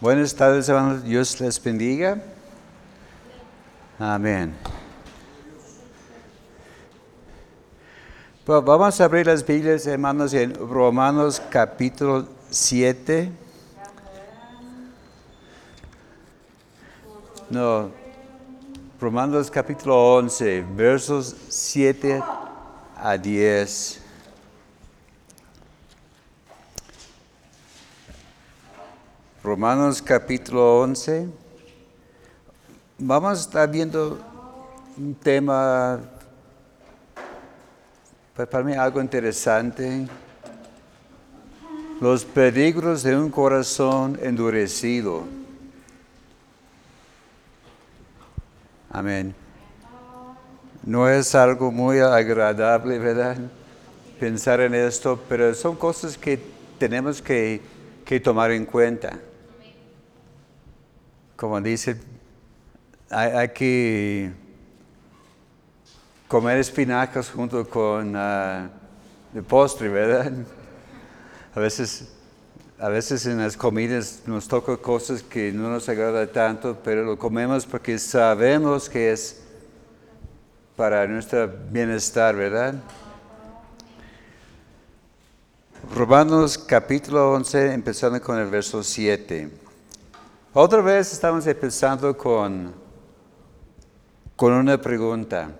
[0.00, 1.02] Buenas tardes, hermanos.
[1.02, 2.22] Dios les bendiga.
[3.98, 4.54] Amén.
[8.44, 13.32] Pues vamos a abrir las Biblias, hermanos, en Romanos capítulo 7.
[17.50, 17.90] No,
[19.00, 22.22] Romanos capítulo 11, versos 7
[22.96, 24.07] a 10.
[29.48, 31.26] Romanos capítulo 11.
[32.98, 34.18] Vamos a estar viendo
[34.94, 36.00] un tema,
[38.36, 40.06] pues, para mí algo interesante,
[41.98, 45.24] los peligros de un corazón endurecido.
[48.90, 49.34] Amén.
[50.84, 53.38] No es algo muy agradable, ¿verdad?
[54.20, 56.38] Pensar en esto, pero son cosas que
[56.78, 57.62] tenemos que,
[58.04, 59.18] que tomar en cuenta
[61.38, 61.96] como dice,
[63.08, 64.32] hay, que
[66.26, 68.68] comer espinacas junto con uh,
[69.32, 70.32] el postre, ¿verdad?
[71.54, 72.08] A veces,
[72.78, 77.18] a veces en las comidas nos toca cosas que no nos agrada tanto, pero lo
[77.18, 79.40] comemos porque sabemos que es
[80.76, 82.74] para nuestro bienestar, ¿verdad?
[85.94, 89.67] Romanos capítulo 11, empezando con el verso 7.
[90.60, 92.74] Otra vez estamos empezando con,
[94.34, 95.52] con una pregunta.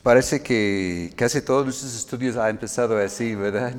[0.00, 3.74] Parece que casi todos nuestros estudios han empezado así, ¿verdad?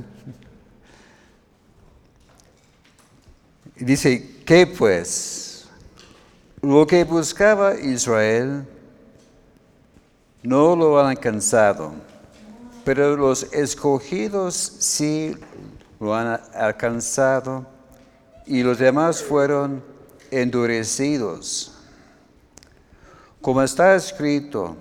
[3.78, 5.70] Dice, ¿qué pues?
[6.62, 8.68] Lo que buscaba Israel
[10.44, 11.94] no lo han alcanzado,
[12.84, 15.38] pero los escogidos sí
[16.02, 17.79] lo han alcanzado
[18.50, 19.84] y los demás fueron
[20.32, 21.72] endurecidos.
[23.42, 24.76] Como está escrito,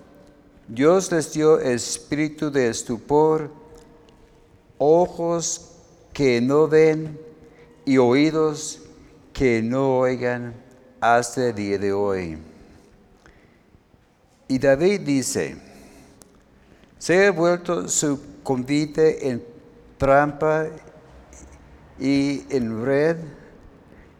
[0.66, 3.50] Dios les dio espíritu de estupor,
[4.78, 5.72] ojos
[6.14, 7.20] que no ven
[7.84, 8.80] y oídos
[9.34, 10.54] que no oigan
[10.98, 12.38] hasta el día de hoy.
[14.48, 15.58] Y David dice,
[16.98, 19.44] se ha vuelto su convite en
[19.98, 20.68] trampa
[22.00, 23.18] y en red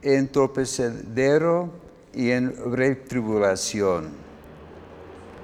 [0.03, 1.71] en tropezadero
[2.13, 4.11] y en retribulación.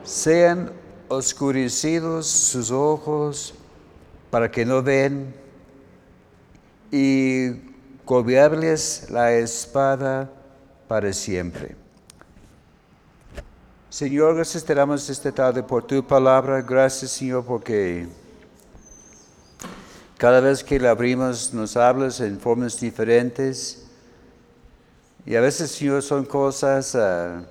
[0.03, 0.72] Sean
[1.09, 3.54] oscurecidos sus ojos
[4.31, 5.34] para que no ven
[6.91, 7.53] y
[8.04, 10.31] cobiarles la espada
[10.88, 11.76] para siempre.
[13.88, 16.60] Señor, gracias te damos esta tarde por tu palabra.
[16.62, 18.09] Gracias, Señor, porque
[20.19, 23.84] cada vez que la abrimos nos hablas en formas diferentes
[25.27, 27.43] y a veces, Señor, son cosas ah,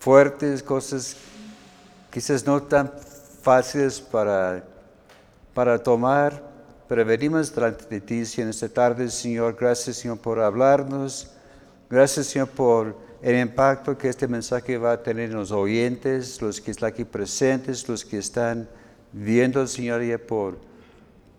[0.00, 1.16] fuertes, cosas
[2.10, 2.92] quizás no tan
[3.42, 4.64] fáciles para,
[5.54, 6.42] para tomar,
[6.88, 9.56] pero venimos delante de ti en esta tarde, Señor.
[9.58, 11.30] Gracias, Señor, por hablarnos.
[11.88, 16.60] Gracias, Señor, por el impacto que este mensaje va a tener en los oyentes, los
[16.60, 18.68] que están aquí presentes, los que están
[19.12, 20.58] viendo, Señor, ya por,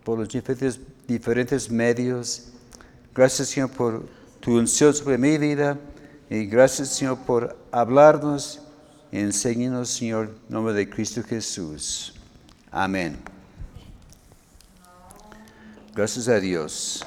[0.05, 2.45] por los diferentes, diferentes medios.
[3.13, 4.03] Gracias, Señor, por
[4.43, 5.79] tu unción sobre mi vida.
[6.29, 8.59] Y gracias, Señor, por hablarnos
[9.09, 12.13] y enseñarnos, Señor, en nombre de Cristo Jesús.
[12.69, 13.17] Amén.
[15.95, 17.05] Gracias a Dios.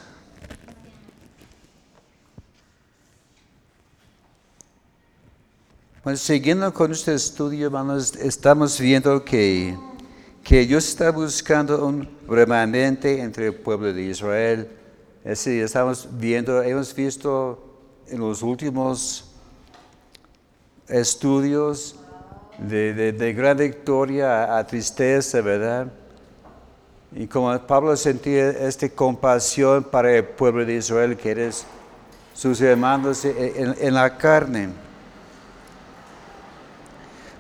[6.03, 9.77] Bueno, siguiendo con este estudio, hermanos, estamos viendo que,
[10.43, 14.71] que Dios está buscando un remanente entre el pueblo de Israel
[15.27, 17.59] ese estamos viendo, hemos visto
[18.07, 19.29] en los últimos
[20.87, 21.97] estudios
[22.59, 25.89] de, gran victoria a, tristeza, ¿verdad?
[27.11, 31.67] Y como Pablo sentía esta compasión para el pueblo de Israel, que eres
[32.33, 34.69] sus hermanos en, en la carne.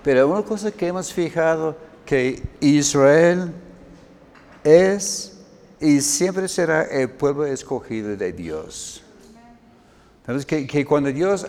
[0.02, 3.52] Pero una cosa que hemos fijado, que Israel
[4.64, 5.35] es
[5.80, 9.02] y siempre será el pueblo escogido de Dios.
[10.20, 11.46] Entonces, que, cuando Dios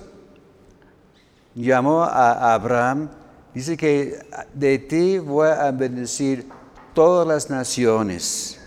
[1.55, 3.09] llamó a Abraham,
[3.53, 4.19] dice que
[4.53, 6.47] de ti voy a bendecir
[6.93, 8.59] todas las naciones.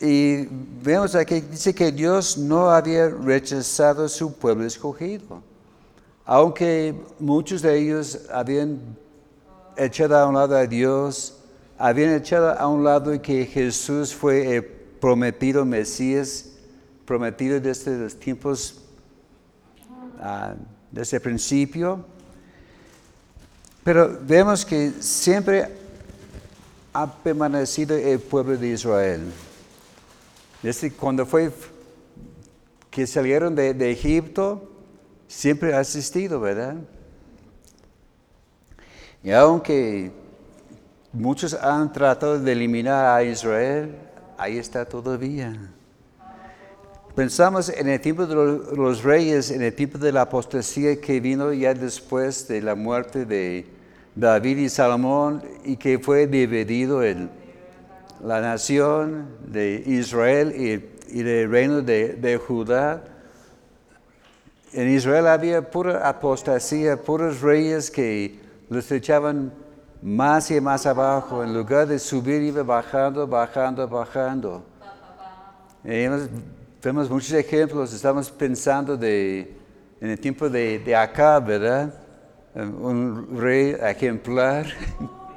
[0.00, 0.46] Y
[0.82, 5.42] vemos aquí, dice que Dios no había rechazado su pueblo escogido,
[6.26, 8.78] aunque muchos de ellos habían
[9.76, 11.43] echado a un lado a Dios,
[11.78, 16.50] habían echado a un lado que Jesús fue el prometido Mesías,
[17.04, 18.80] prometido desde los tiempos,
[20.20, 20.54] ah,
[20.90, 22.04] desde el principio.
[23.82, 25.68] Pero vemos que siempre
[26.92, 29.22] ha permanecido el pueblo de Israel.
[30.62, 31.52] Desde cuando fue
[32.90, 34.70] que salieron de, de Egipto,
[35.26, 36.76] siempre ha existido, ¿verdad?
[39.22, 40.12] Y aunque
[41.14, 43.94] muchos han tratado de eliminar a Israel,
[44.36, 45.56] ahí está todavía.
[47.14, 51.52] Pensamos en el tiempo de los reyes, en el tiempo de la apostasía que vino
[51.52, 53.66] ya después de la muerte de
[54.16, 57.30] David y Salomón y que fue dividido en
[58.20, 63.04] la nación de Israel y, el reino de, de Judá.
[64.72, 69.52] En Israel había pura apostasía, puros reyes que los echaban
[70.04, 74.62] más y más abajo, en lugar de subir iba bajando, bajando, bajando.
[75.82, 79.56] vemos muchos ejemplos, estamos pensando de,
[80.02, 81.94] en el tiempo de, de acá, ¿verdad?
[82.54, 84.66] Un rey ejemplar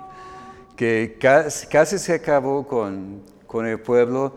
[0.76, 4.36] que casi, se acabó con, con el pueblo.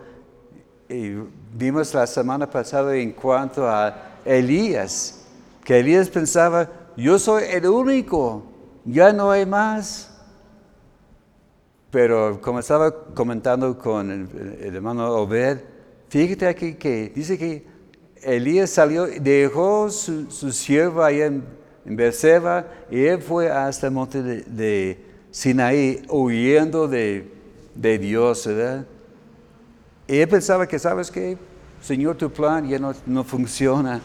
[0.89, 1.17] Y
[1.53, 5.27] vimos la semana pasada en cuanto a Elías,
[5.65, 8.45] que Elías pensaba, yo soy el único
[8.85, 10.10] ya no hay más.
[11.91, 15.59] Pero como estaba comentando con el, hermano Obed,
[16.09, 17.65] fíjate aquí que dice que
[18.23, 21.43] Elías salió, dejó su, su siervo ahí en,
[21.85, 27.29] en Berseba y él fue hasta el monte de, Sinaí huyendo de,
[27.75, 28.85] Dios, ¿verdad?
[30.09, 31.39] Y él pensaba que, ¿sabes qué?
[31.81, 34.01] Señor, tu plan ya no, no funciona.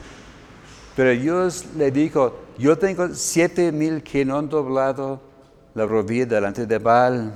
[0.95, 5.19] Pero Dios le dijo, yo tengo siete mil que no han doblado
[5.73, 7.33] la rodilla delante de Baal.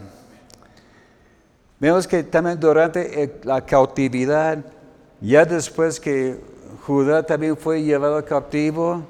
[1.80, 4.66] Vemos que también durante la cautividad,
[5.22, 6.38] ya después que
[6.86, 9.02] Judá también fue llevado cautivo,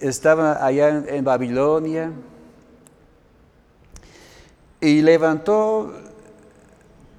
[0.00, 2.10] estaba allá en, Babilonia
[4.80, 5.92] y levantó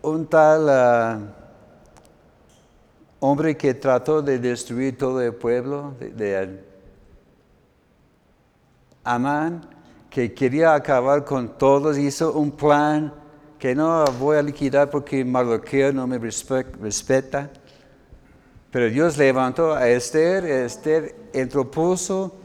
[0.02, 1.20] un tal ah,
[3.22, 6.60] hombre que trató de destruir todo el pueblo de
[9.06, 9.62] Amán,
[10.10, 13.21] que quería acabar con todos, hizo un plan
[13.62, 17.48] que no voy a liquidar porque Mardoqueo no me respeta.
[18.72, 22.36] Pero Dios levantó a Esther, Esther entropuso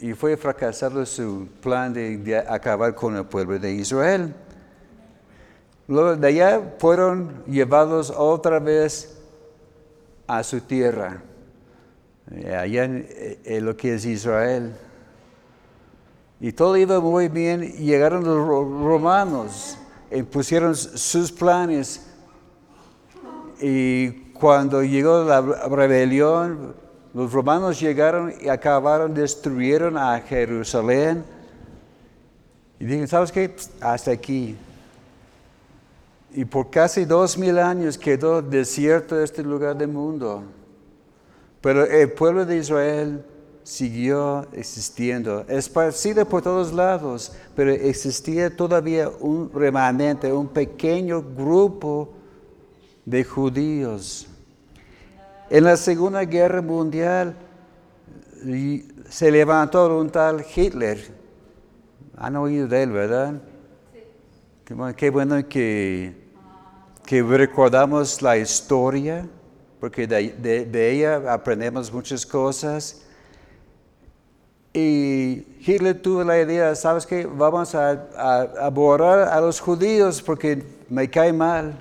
[0.00, 4.34] y fue fracasado su plan de, acabar con el pueblo de Israel.
[5.86, 9.16] Luego de allá fueron llevados otra vez
[10.26, 11.22] a su tierra,
[12.32, 14.72] eh, allá en lo que es Israel.
[16.40, 17.72] Y todo iba muy bien.
[17.72, 19.78] Llegaron los romanos,
[20.30, 22.06] pusieron sus planes.
[23.60, 26.74] Y cuando llegó la rebelión,
[27.12, 31.24] los romanos llegaron y acabaron, destruyeron a Jerusalén.
[32.78, 33.56] Y dijeron, ¿sabes qué?
[33.80, 34.56] Hasta aquí.
[36.32, 40.44] Y por casi dos mil años quedó desierto este lugar del mundo.
[41.60, 43.24] Pero el pueblo de Israel
[43.68, 52.08] siguió existiendo, esparcida por todos lados, pero existía todavía un remanente, un pequeño grupo
[53.04, 54.26] de judíos.
[55.50, 57.36] En la Segunda Guerra Mundial
[59.10, 61.06] se levantó un tal Hitler.
[62.16, 63.34] Han oído de él, ¿verdad?
[63.92, 64.94] Sí.
[64.96, 66.14] Qué, bueno que,
[67.04, 69.28] que recordamos la historia,
[69.78, 73.04] porque de ella aprendemos muchas cosas.
[74.80, 77.26] Y Hitler tuvo la idea, ¿sabes qué?
[77.26, 81.76] Vamos a, borrar a los judíos porque me cae mal.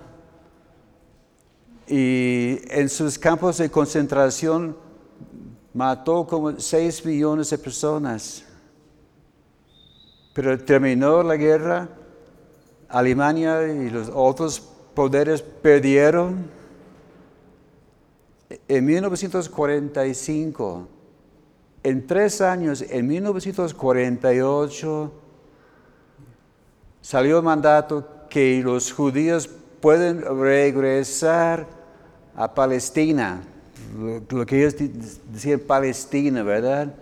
[1.87, 4.75] Y en sus campos de concentración
[5.75, 8.43] mató como 6 millones de personas.
[10.33, 11.87] Pero terminó la guerra,
[12.89, 14.59] Alemania y los otros
[14.95, 16.49] poderes perdieron.
[18.67, 20.96] En 1945
[21.87, 25.11] en tres años, en 1948,
[27.01, 31.65] salió el mandato que los judíos pueden regresar
[32.35, 33.41] a Palestina,
[33.97, 34.75] lo, que ellos
[35.31, 36.93] decían Palestina, ¿verdad?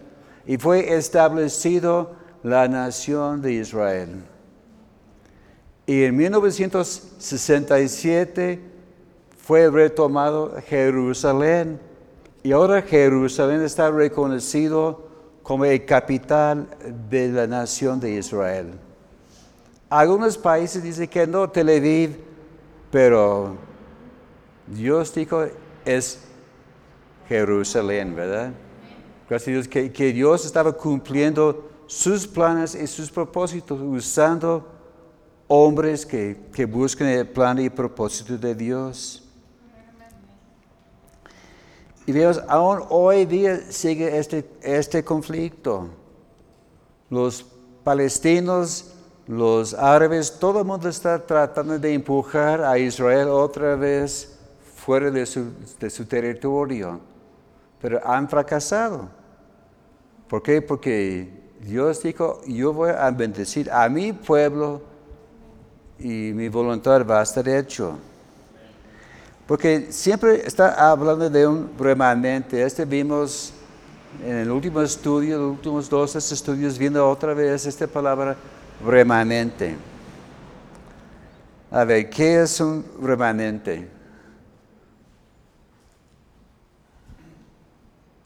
[0.46, 2.12] Y fue establecido
[2.44, 4.24] la nación de Israel.
[5.88, 8.60] Y en 1967
[9.36, 11.80] fue retomado Jerusalén
[12.46, 15.08] y ahora Jerusalén está reconocido
[15.42, 16.68] como el capital
[17.10, 18.68] de la nación de Israel.
[19.90, 22.20] Algunos países dicen que no, Tel Aviv,
[22.92, 23.56] pero
[24.68, 25.44] Dios dijo
[25.86, 26.20] es
[27.28, 28.52] Jerusalén, ¿verdad?
[29.28, 34.72] Gracias a Dios que, Dios estaba cumpliendo sus planes y sus propósitos usando
[35.48, 39.25] hombres que, que buscan el plan y propósito de Dios.
[42.06, 45.90] Y vemos, aún hoy día sigue este, este conflicto.
[47.10, 47.44] Los
[47.84, 48.94] palestinos,
[49.28, 54.38] los árabes, todo el mundo está tratando de empujar a Israel otra vez
[54.76, 57.00] fuera de su, de su territorio,
[57.82, 59.10] pero han fracasado.
[60.28, 60.62] ¿Por qué?
[60.62, 64.82] Porque Dios dijo, yo voy a bendecir a mi pueblo
[65.98, 67.98] y mi voluntad va a estar hecho.
[69.48, 72.64] Porque siempre está hablando de un remanente.
[72.64, 73.54] Este vimos
[74.24, 78.36] en el último estudio, los últimos dos estudios, viendo otra vez esta palabra
[78.84, 79.76] remanente.
[81.70, 83.88] A ver, ¿qué es un remanente?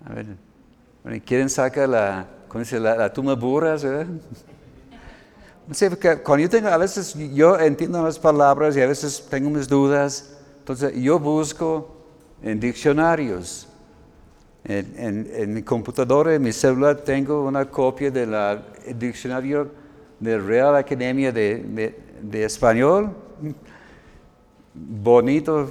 [0.05, 3.85] A ver, ¿quieren sacar la, ¿cómo dice, la, la tumba burras?
[6.23, 10.38] cuando yo tengo, a veces yo entiendo las palabras y a veces tengo mis dudas,
[10.69, 11.89] entonces yo busco
[12.43, 13.67] en diccionarios.
[14.63, 18.35] En, mi computadora, en mi celular, tengo una copia del
[18.95, 19.71] diccionario
[20.19, 23.15] de Real Academia de, de Español.
[24.75, 25.67] Bonito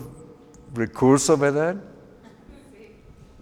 [0.75, 1.77] recurso, ¿verdad?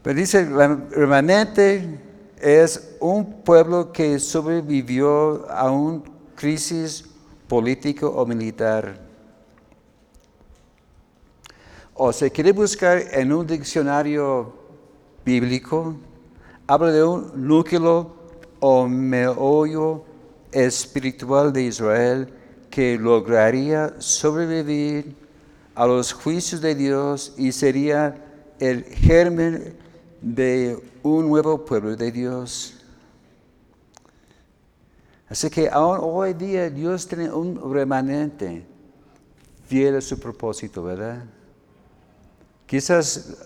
[0.03, 0.45] Pero dice,
[0.91, 2.01] remanente
[2.39, 6.03] es un pueblo que sobrevivió a una
[6.35, 7.09] crisis
[7.49, 9.06] político o militar.
[11.99, 14.53] O se quiere buscar en un diccionario
[15.25, 15.97] bíblico,
[16.67, 18.15] habla de un núcleo
[18.61, 20.05] o meollo
[20.53, 22.29] espiritual de Israel
[22.69, 25.17] que lograría sobrevivir
[25.75, 28.23] a los juicios de Dios y sería
[28.59, 29.75] el germen
[30.21, 32.75] de un nuevo pueblo de Dios.
[35.31, 38.67] Así que aún hoy día Dios tiene un remanente
[39.67, 41.25] fiel a su propósito, ¿verdad?
[42.67, 43.37] Quizás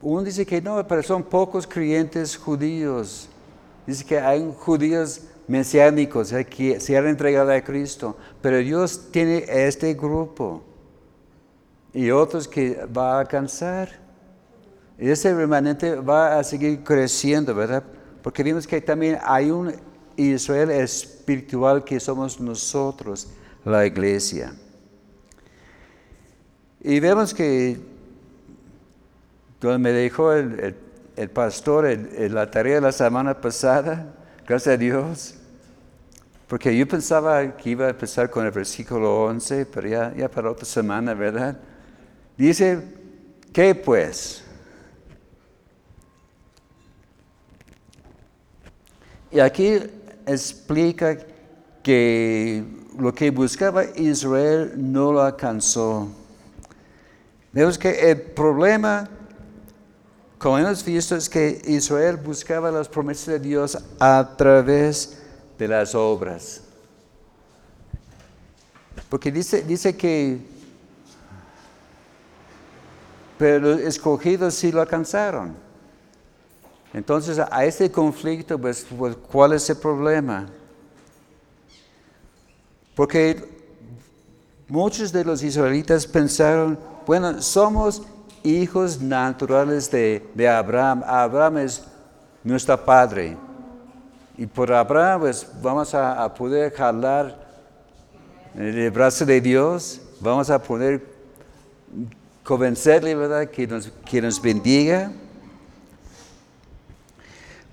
[0.00, 3.28] uno dice que no, pero son pocos creyentes judíos.
[3.86, 9.94] Dice que hay judíos mesiánicos que se han entregado a Cristo, pero Dios tiene este
[9.94, 10.62] grupo
[11.92, 14.02] y otros que va a alcanzar.
[14.98, 17.82] Y ese remanente va a seguir creciendo, ¿verdad?
[18.22, 19.74] Porque vimos que también hay un
[20.16, 23.28] Israel espiritual que somos nosotros,
[23.64, 24.54] la iglesia.
[26.80, 27.93] Y vemos que
[29.64, 30.76] cuando me dejó el,
[31.32, 34.14] pastor en, la tarea de la semana pasada,
[34.46, 35.34] gracias a Dios,
[36.46, 40.50] porque yo pensaba que iba a empezar con el versículo 11, pero ya, ya para
[40.50, 41.56] otra semana, ¿verdad?
[42.36, 42.78] Dice,
[43.54, 44.44] ¿qué pues?
[49.30, 49.78] Y aquí
[50.26, 51.16] explica
[51.82, 52.64] que
[52.98, 56.10] lo que buscaba Israel no lo alcanzó.
[57.50, 59.08] Vemos que el problema,
[60.38, 65.18] como hemos visto, es que Israel buscaba las promesas de Dios a través
[65.58, 66.62] de las obras.
[69.08, 70.38] Porque dice, dice que,
[73.38, 75.54] pero los escogidos sí lo alcanzaron.
[76.92, 80.46] Entonces, a este conflicto, pues, pues, ¿cuál es el problema?
[82.94, 83.48] Porque
[84.68, 88.02] muchos de los israelitas pensaron, bueno, somos
[88.44, 91.02] hijos naturales de, Abraham.
[91.04, 91.82] Abraham es
[92.44, 93.36] nuestro padre.
[94.36, 97.42] Y por Abraham, pues vamos a, poder jalar
[98.54, 101.04] el brazo de Dios, vamos a poder
[102.44, 105.10] convencerle, ¿verdad?, que nos, que nos bendiga.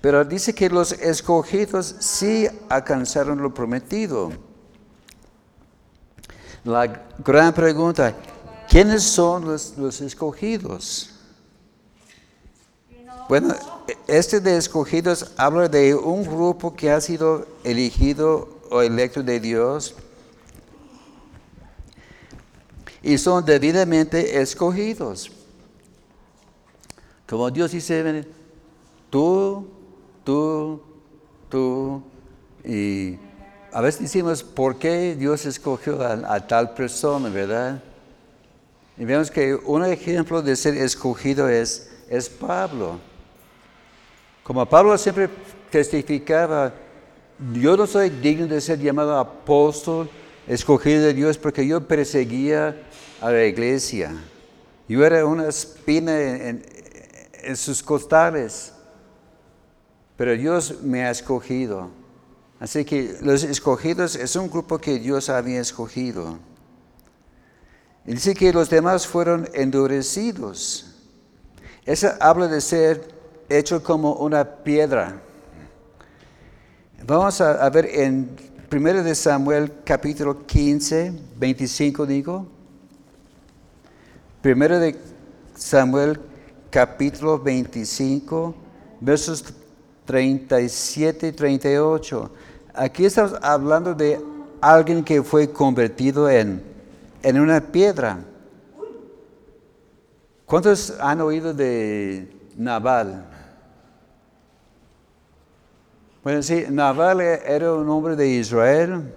[0.00, 4.32] Pero dice que los escogidos sí alcanzaron lo prometido.
[6.64, 6.86] La
[7.18, 8.14] gran pregunta,
[8.72, 11.10] ¿quiénes son los, escogidos?
[13.28, 13.54] Bueno,
[14.08, 19.94] este de escogidos habla de un grupo que ha sido elegido o electo de Dios
[23.02, 25.30] y son debidamente escogidos.
[27.28, 28.26] Como Dios dice,
[29.08, 29.68] tú
[30.24, 30.82] tú,
[31.48, 32.02] tú,
[32.64, 33.18] y
[33.72, 37.82] a veces decimos, ¿por qué Dios escogió a, tal persona, verdad?
[39.02, 43.00] Y vemos que un ejemplo de ser escogido es, es Pablo.
[44.44, 45.28] Como Pablo siempre
[45.70, 46.72] testificaba,
[47.52, 50.08] yo no soy digno de ser llamado apóstol,
[50.46, 52.80] escogido de Dios, porque yo perseguía
[53.20, 54.14] a la iglesia.
[54.86, 56.64] Yo era una espina en,
[57.42, 58.72] en sus costales,
[60.16, 61.90] pero Dios me ha escogido.
[62.60, 66.38] Así que los escogidos es un grupo que Dios había escogido.
[68.04, 70.86] Dice que los demás fueron endurecidos.
[71.84, 73.08] Eso habla de ser
[73.48, 75.20] hecho como una piedra.
[77.04, 78.30] Vamos a, ver en
[78.70, 82.46] 1 de Samuel capítulo 15, 25 digo.
[84.44, 84.96] 1 de
[85.56, 86.20] Samuel
[86.70, 88.54] capítulo 25,
[89.00, 89.44] versos
[90.06, 92.30] 37 y 38.
[92.74, 94.20] Aquí estamos hablando de
[94.60, 96.71] alguien que fue convertido en,
[97.22, 98.18] en una piedra.
[100.46, 103.24] ¿Cuántos han oído de Naval?
[106.22, 109.12] Bueno, sí, Naval era un hombre de Israel,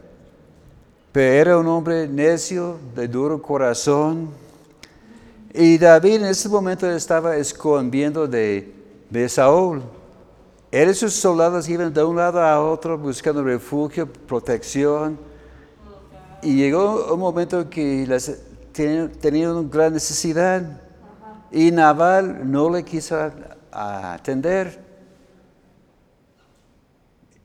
[1.11, 4.29] pero era un hombre necio, de duro corazón.
[5.53, 8.73] Y David en ese momento estaba escondiendo de,
[9.09, 9.81] de Saúl.
[10.71, 15.17] Él y sus soldados iban de un lado a otro buscando refugio, protección.
[16.45, 18.05] Y llegó un momento que
[19.19, 20.79] tenían una gran necesidad.
[21.51, 23.17] Y Naval no le quiso
[23.71, 24.79] atender.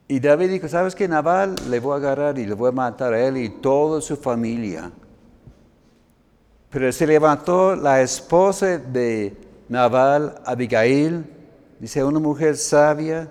[0.07, 1.07] Y David dijo, ¿sabes qué?
[1.07, 4.15] Naval le voy a agarrar y le voy a matar a él y toda su
[4.15, 4.91] familia.
[6.69, 9.35] Pero se levantó la esposa de
[9.67, 11.25] Naval, Abigail,
[11.79, 13.27] dice, una mujer sabia,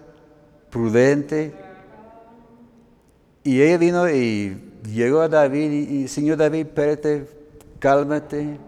[0.68, 1.54] prudente.
[3.44, 7.28] Y ella vino y llegó a David y, Señor David, espérate,
[7.78, 8.58] cálmate.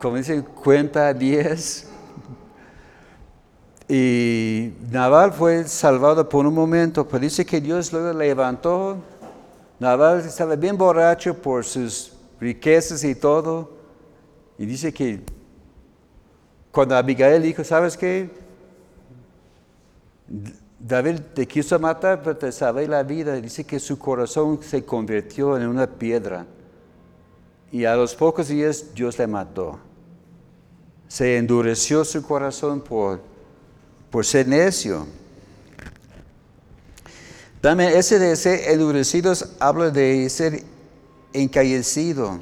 [0.00, 1.86] Como dice, cuenta diez.
[3.92, 8.98] Y Naval fue salvado por un momento, pero dice que Dios luego levantó.
[9.80, 13.72] Naval estaba bien borracho por sus riquezas y todo.
[14.58, 15.20] Y dice que
[16.70, 18.30] cuando Abigail dijo, ¿sabes qué?
[20.80, 23.34] David te quiso matar, pero te salvé la vida.
[23.36, 26.46] Dice que su corazón se convirtió en una piedra.
[27.70, 29.78] Y a los pocos días Dios le mató.
[31.06, 33.20] Se endureció su corazón por
[34.10, 35.06] por ser necio.
[37.60, 40.64] También ese de ser endurecidos habla de ser
[41.32, 42.40] encallecido.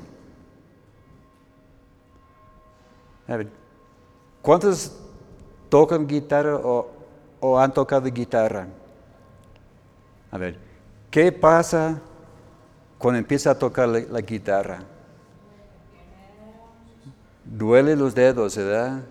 [4.40, 4.92] ¿cuántos
[5.68, 6.90] tocan guitarra o,
[7.59, 8.66] han tocado guitarra?
[10.31, 10.59] A ver,
[11.11, 12.01] ¿qué pasa
[12.98, 14.81] cuando empieza a tocar la, guitarra?
[17.44, 19.03] Duele los dedos, ¿verdad?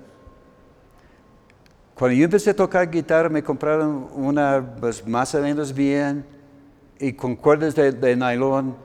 [1.95, 6.23] Cuando yo empecé a tocar guitarra, me compraron una pues, más o menos bien
[6.99, 8.75] y con cuerdas de, nylon.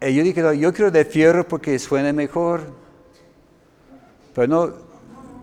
[0.00, 2.60] Y yo dije, yo quiero de fierro porque suena mejor.
[4.34, 4.72] Pero no,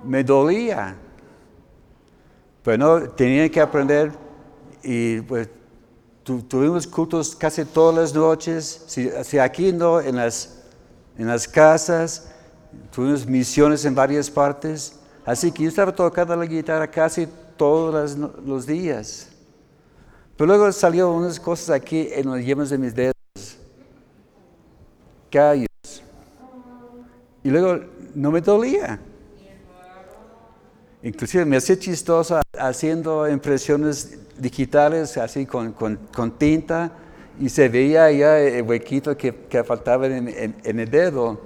[0.06, 0.96] me dolía.
[2.66, 4.12] Pero no, tenía que aprender
[4.82, 5.48] y pues
[6.24, 8.84] tuvimos cultos casi todas las noches.
[8.88, 10.64] Si, aquí no, en las,
[11.16, 12.32] en las casas,
[12.92, 15.00] tuvimos misiones en varias partes.
[15.24, 19.30] Así que yo estaba tocando la guitarra casi todos los días.
[20.36, 23.14] Pero luego salió unas cosas aquí en los yemas de mis dedos.
[25.30, 25.68] Callos.
[27.44, 27.80] Y luego
[28.16, 29.00] no me dolía.
[31.06, 35.76] Inclusive me hacía chistoso haciendo impresiones digitales así con,
[36.36, 36.92] tinta
[37.40, 41.40] y se veía ya el huequito que, faltaba en, el dedo.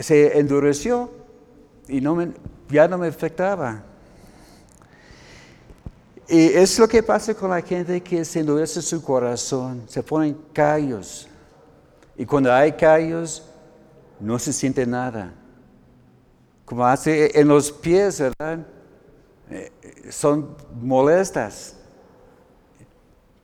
[0.00, 1.10] se endureció
[1.88, 2.18] y no
[2.68, 3.84] ya no me afectaba.
[6.28, 10.36] Y es lo que pasa con la gente que se endurece su corazón, se ponen
[10.52, 11.26] callos.
[12.18, 13.42] Y cuando hay callos,
[14.20, 15.39] no se siente nada.
[16.70, 18.64] Como hace en los pies, ¿verdad?
[19.50, 19.72] Eh,
[20.08, 21.74] son molestas.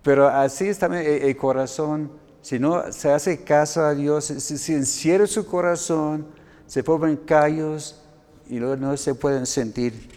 [0.00, 2.08] Pero así es también el, corazón.
[2.40, 6.24] Si no se hace caso a Dios, si, se encierra su corazón,
[6.68, 8.00] se ponen callos,
[8.48, 10.08] y luego no se pueden sentir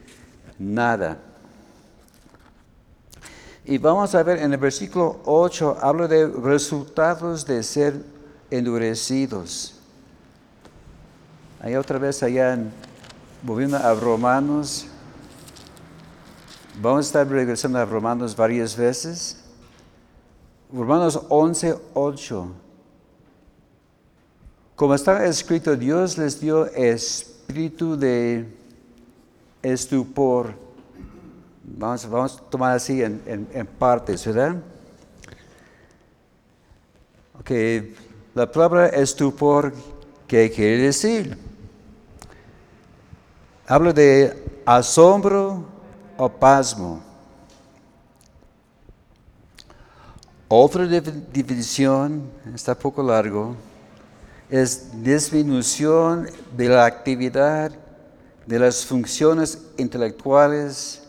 [0.60, 1.17] nada.
[3.65, 7.95] Y vamos a ver en el versículo 8, habla de resultados de ser
[8.52, 9.74] endurecidos.
[11.60, 12.56] Ahí otra vez allá
[13.41, 14.88] volviendo a Romanos.
[16.82, 19.43] Vamos a estar regresando a Romanos varias veces.
[20.71, 22.52] Romanos 11, 8.
[24.75, 28.45] Como está escrito, Dios les dio espíritu de
[29.62, 30.54] estupor.
[31.63, 34.56] Vamos, vamos a tomar así en, en, partes, ¿verdad?
[37.39, 37.52] Ok,
[38.36, 39.73] la palabra estupor
[40.30, 41.48] ¿Qué quiere decir?
[43.71, 44.34] Hablo de
[44.65, 45.63] asombro
[46.17, 47.03] o pasmo.
[50.47, 52.23] Otra definición,
[52.55, 53.55] está poco largo,
[54.49, 57.71] es disminución de la actividad
[58.47, 61.03] de las funciones intelectuales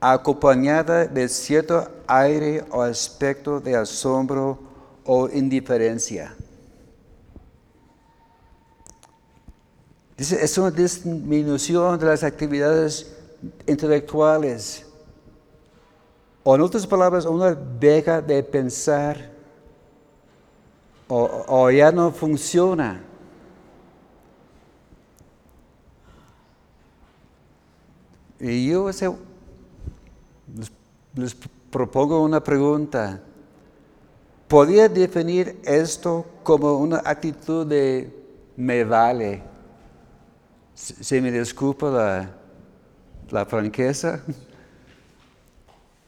[0.00, 4.58] acompañada de cierto aire o aspecto de asombro
[5.04, 6.34] o indiferencia.
[10.16, 13.14] Dice, es una disminución de las actividades
[13.66, 14.86] intelectuales.
[16.42, 19.36] O en otras palabras, una deja de pensar
[21.08, 23.00] o, ya no funciona.
[28.40, 28.90] Y yo
[31.14, 31.36] les,
[31.70, 33.20] propongo una pregunta.
[34.48, 38.12] ¿Podría definir esto como una actitud de
[38.56, 39.42] me vale?
[40.76, 42.30] Se me disculpa la,
[43.30, 44.20] la franqueza.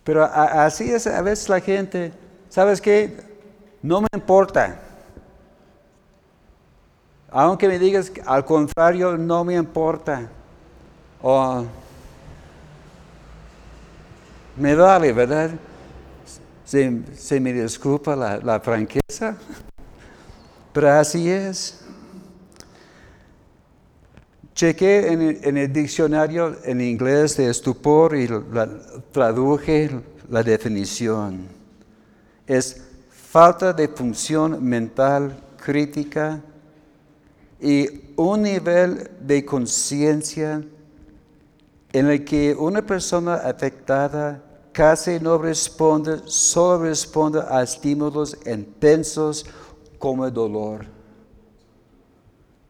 [0.05, 2.13] Pero así es a veces la gente,
[2.49, 3.17] ¿sabes qué?
[3.83, 4.81] No me importa.
[7.31, 10.31] Aunque me digas al contrario, no me importa.
[11.21, 11.65] O
[14.57, 15.51] me vale, ¿verdad?
[16.65, 19.37] Se, me disculpa la, la, franqueza,
[20.73, 21.85] pero así es.
[24.59, 28.29] Chequé en, el diccionario en inglés de estupor y
[29.13, 29.89] traduje
[30.29, 31.47] la definición.
[32.45, 36.43] Es falta de función mental crítica
[37.61, 40.61] y un nivel de conciencia
[41.93, 44.43] en el que una persona afectada
[44.73, 49.47] casi no responde, solo responde a estímulos intensos
[50.01, 50.85] como el dolor.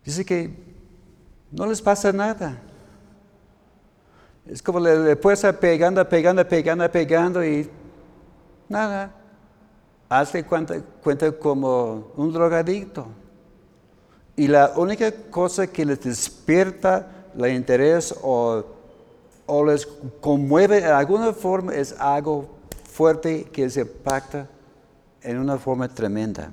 [0.04, 0.67] Dice que
[1.50, 2.58] no les pasa nada.
[4.46, 7.68] Es como le, puedes pegando, pegando, pegando, pegando y
[8.68, 9.12] nada.
[10.08, 13.06] Hace cuenta, cuenta como un drogadicto.
[14.36, 17.06] Y la única cosa que les despierta
[17.36, 18.64] el interés o,
[19.46, 19.86] o les
[20.20, 22.48] conmueve de alguna forma es algo
[22.90, 24.48] fuerte que se impacta
[25.22, 26.50] en una forma tremenda.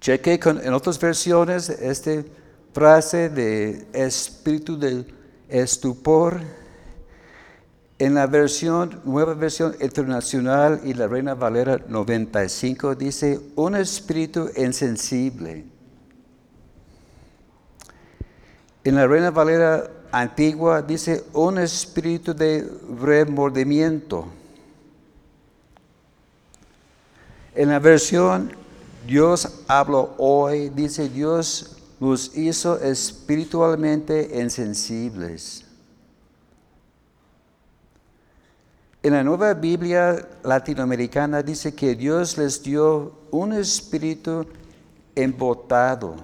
[0.00, 2.22] Cheque en otras versiones esta
[2.72, 5.06] frase de espíritu del
[5.46, 6.40] estupor.
[7.98, 15.66] En la versión, nueva versión internacional y la Reina Valera 95 dice un espíritu insensible.
[18.84, 22.66] En la Reina Valera antigua dice un espíritu de
[22.98, 24.26] remordimiento.
[27.54, 28.59] En la versión
[29.06, 35.64] Dios habló hoy, dice Dios nos hizo espiritualmente insensibles.
[39.02, 44.46] En la nueva Biblia latinoamericana dice que Dios les dio un espíritu
[45.14, 46.16] embotado.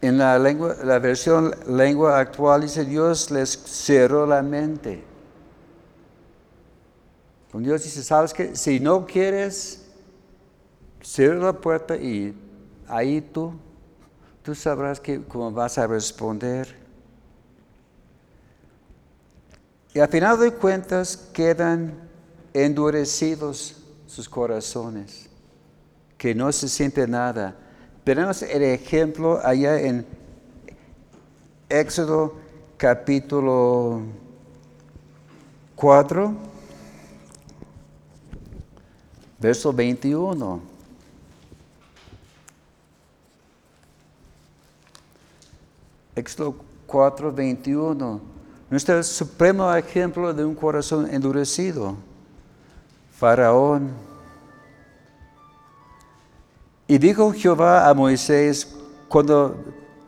[0.00, 5.09] En la, lengua, la versión lengua actual dice Dios les cerró la mente.
[7.50, 8.54] Con Dios dice, ¿sabes qué?
[8.54, 9.82] Si no quieres,
[11.02, 12.34] cierra la puerta y
[12.86, 13.52] ahí tú,
[14.42, 16.76] tú sabrás que, cómo vas a responder.
[19.92, 21.98] Y al final de cuentas quedan
[22.52, 25.28] endurecidos sus corazones,
[26.16, 27.56] que no se siente nada.
[28.04, 30.06] Tenemos el ejemplo allá en
[31.68, 32.34] Éxodo
[32.76, 34.02] capítulo
[35.74, 36.49] 4
[39.40, 40.60] verso 21.
[46.14, 46.54] Éxodo
[46.86, 48.20] 4, 21.
[48.68, 51.96] Nuestro supremo ejemplo de un corazón endurecido.
[53.12, 53.90] Faraón.
[56.86, 58.76] Y dijo Jehová a Moisés,
[59.08, 59.56] cuando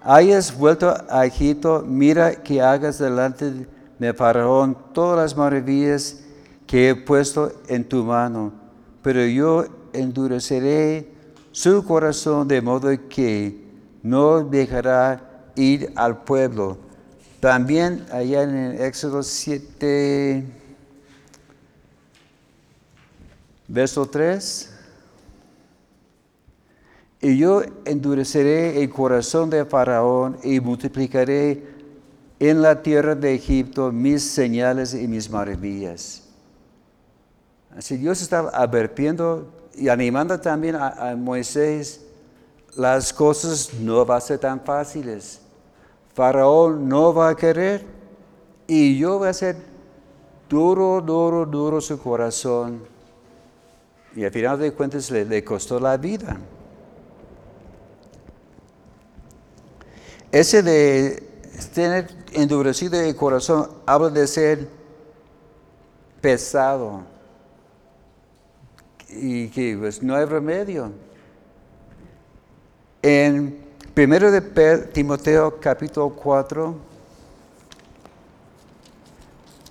[0.02, 3.66] hayas vuelto a Egipto, mira que hagas delante
[3.98, 6.20] de Faraón todas las maravillas
[6.66, 8.61] que he puesto en tu mano
[9.02, 11.06] pero yo endureceré
[11.50, 13.62] su corazón de modo que
[14.02, 16.78] no dejará ir al pueblo.
[17.40, 20.44] También allá en el Éxodo 7,
[23.68, 24.70] verso 3.
[27.20, 31.64] Y yo endureceré el corazón de Faraón y multiplicaré
[32.40, 36.31] en la tierra de Egipto mis señales y mis maravillas.
[37.76, 42.02] Así Dios estaba advirtiendo y animando también a, Moisés,
[42.76, 45.40] las cosas no van a ser tan fáciles.
[46.14, 47.84] Faraón no va a querer
[48.66, 49.56] y yo voy a ser
[50.48, 52.82] duro, duro, duro su corazón.
[54.14, 56.36] Y al final de cuentas le costó la vida.
[60.30, 61.22] Ese de
[61.74, 64.68] tener endurecido el corazón habla de ser
[66.20, 67.11] pesado
[69.14, 70.92] y que pues, no hay remedio.
[73.02, 73.58] En
[73.96, 76.74] 1 de Timoteo capítulo 4,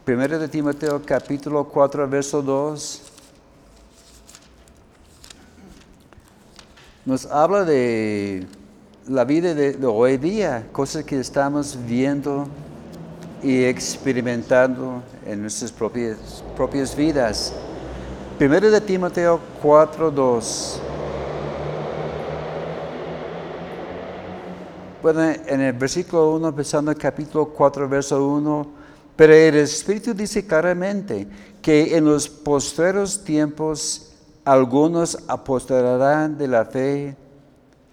[0.07, 3.01] 1 de Timoteo capítulo 4 verso 2,
[7.05, 8.45] nos habla de
[9.07, 12.47] la vida de, hoy día, cosas que estamos viendo
[13.41, 17.53] y experimentando en nuestras propias, propias vidas.
[18.37, 20.79] Primero de Timoteo 4.2.
[25.01, 28.67] Bueno, en el versículo 1, empezando el capítulo 4, verso 1,
[29.15, 31.27] pero el Espíritu dice claramente
[31.61, 34.13] que en los postreros tiempos
[34.45, 37.15] algunos apostarán de la fe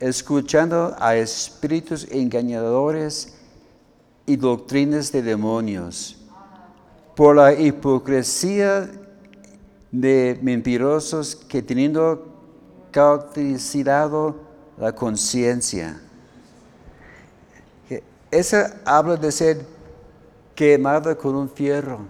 [0.01, 3.35] escuchando a espíritus engañadores
[4.27, 6.17] y doctrinas de demonios,
[7.15, 8.89] por la hipocresía
[9.91, 12.27] de mentirosos que teniendo
[12.91, 14.37] cauterizado
[14.77, 16.01] la conciencia.
[18.31, 19.65] Eso habla de ser
[20.55, 22.01] quemado con un fierro.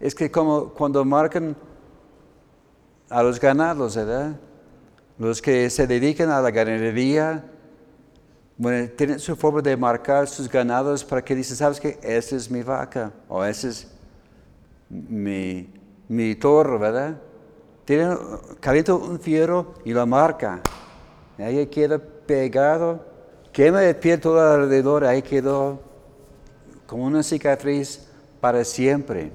[0.00, 1.56] Es que como cuando marcan
[3.10, 4.36] a los ganados, ¿verdad?
[5.18, 7.44] Los que se dedican a la ganadería,
[8.58, 11.98] bueno, tienen su forma de marcar sus ganados para que dicen, ¿sabes qué?
[12.02, 13.88] Esta es mi vaca o ese es
[14.88, 15.68] mi,
[16.08, 17.16] mi toro, ¿verdad?
[17.84, 18.16] Tienen,
[18.60, 20.60] calienta un fierro y lo marca.
[21.38, 23.04] Ahí queda pegado,
[23.52, 25.80] quema el pie todo alrededor, ahí quedó
[26.86, 28.06] como una cicatriz
[28.40, 29.30] para siempre.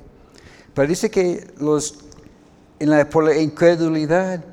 [0.73, 1.99] Pero dice que los,
[2.79, 4.43] en la, por la incredulidad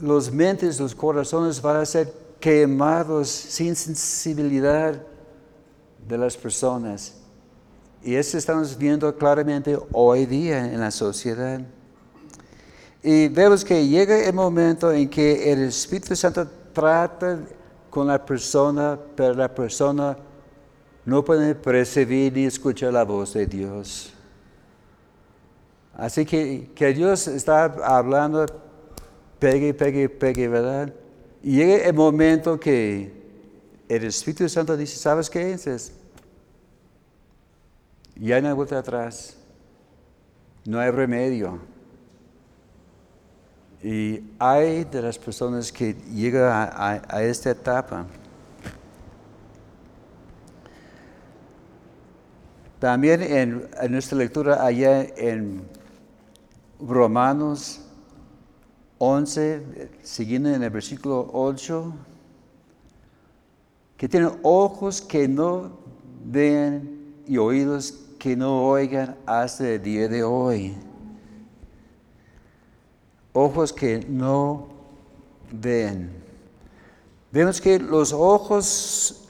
[0.00, 5.00] los mentes, los corazones van a ser quemados sin sensibilidad
[6.06, 7.17] de las personas.
[8.02, 11.60] Y eso estamos viendo claramente hoy día en la sociedad.
[13.02, 17.38] Y vemos que llega el momento en que el Espíritu Santo trata
[17.90, 20.16] con la persona, pero la persona
[21.04, 24.12] no puede percibir ni escuchar la voz de Dios.
[25.94, 28.46] Así que, que Dios está hablando
[29.38, 30.92] pegue, pegue, pegue, ¿verdad?
[31.42, 33.12] Y llega el momento que
[33.88, 35.52] el Espíritu Santo dice, ¿sabes qué?
[35.52, 35.92] Es?
[38.20, 39.36] Ya no hay vuelta atrás.
[40.64, 41.60] No hay remedio.
[43.82, 48.06] Y hay de las personas que llegan a, esta etapa.
[52.80, 55.62] También en, en nuestra lectura allá en
[56.80, 57.80] Romanos
[58.98, 61.92] 11, siguiendo en el versículo 8,
[63.96, 65.70] que tienen ojos que no
[66.24, 70.76] ven y oídos que no oigan hasta el día de hoy.
[73.32, 74.68] Ojos que no
[75.52, 76.10] ven.
[77.30, 79.28] Vemos que los ojos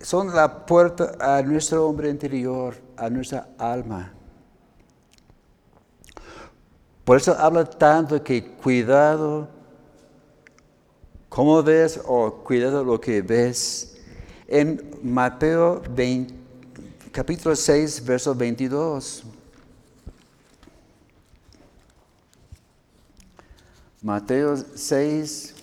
[0.00, 4.12] son la puerta a nuestro hombre interior, a nuestra alma.
[7.04, 9.48] Por eso habla tanto que cuidado
[11.28, 13.98] cómo ves o cuidado lo que ves.
[14.46, 15.82] En Mateo
[17.12, 19.24] capítulo 6, verso 22.
[24.02, 25.54] Mateo 6,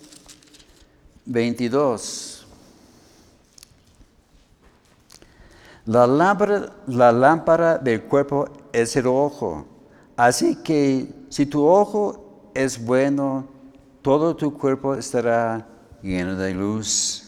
[1.25, 2.47] 22.
[5.85, 9.65] La lámpara, la lámpara del cuerpo es el ojo.
[10.17, 13.47] Así que si tu ojo es bueno,
[14.01, 15.65] todo tu cuerpo estará
[16.01, 17.26] lleno de luz.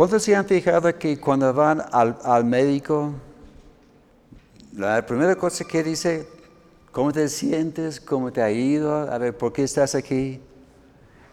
[0.00, 3.12] ¿Cuántos se han fijado que cuando van al, médico,
[4.72, 6.26] la primera cosa que dice,
[6.90, 8.00] ¿cómo te sientes?
[8.00, 8.94] ¿Cómo te ha ido?
[8.94, 10.40] A ver, ¿por qué estás aquí?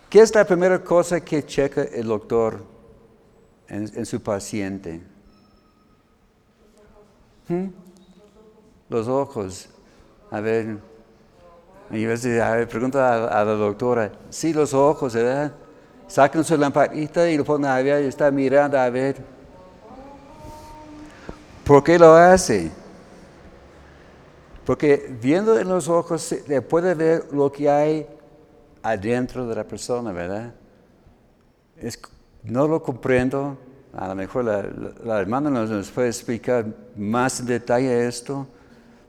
[0.10, 2.62] ¿Qué es la primera cosa que checa el doctor
[3.70, 5.00] en su paciente?
[7.48, 7.68] ¿Mm?
[8.90, 9.70] Los ojos.
[10.30, 10.78] A ver,
[11.90, 15.54] y a ver, pregunta a, la doctora, sí, los ojos, ¿verdad?
[16.08, 19.18] Sacan su lamparita y lo ponen a ver y está mirando a ver.
[21.64, 22.72] ¿Por qué lo hace?
[24.66, 28.08] Porque viendo en los ojos se puede ver lo que hay
[28.82, 30.54] adentro de la persona, ¿verdad?
[32.44, 33.58] no lo comprendo,
[33.94, 36.66] a lo mejor la, hermana nos, puede explicar
[36.96, 38.48] más en detalle esto,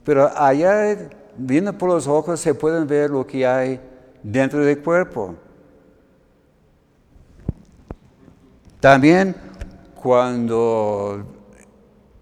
[0.04, 0.96] pero allá,
[1.36, 3.80] viendo por los ojos, se pueden ver lo que hay
[4.22, 5.34] dentro del cuerpo.
[8.80, 9.34] También
[10.00, 11.24] cuando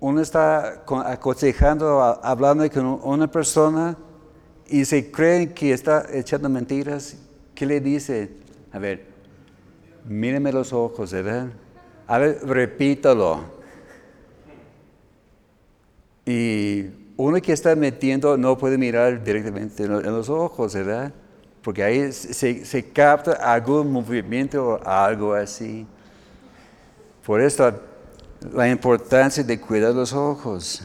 [0.01, 3.97] uno está aconsejando, hablando con una persona
[4.67, 7.19] y se cree que está echando mentiras,
[7.55, 8.31] ¿qué le dice?
[8.73, 9.05] A ver,
[10.07, 11.49] míreme los ojos, ¿verdad?
[12.07, 13.41] A ver, repítalo.
[16.25, 16.87] Y
[17.19, 21.13] uno que está metiendo no puede mirar directamente en los ojos, ¿verdad?
[21.61, 25.87] Porque ahí se, se capta algún movimiento o algo así.
[27.27, 27.73] Por eso
[28.53, 30.81] la importancia de cuidar los ojos.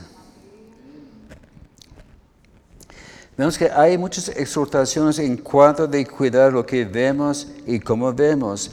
[3.37, 8.71] Vemos que hay muchas exhortaciones en cuanto de cuidar lo que vemos y cómo vemos.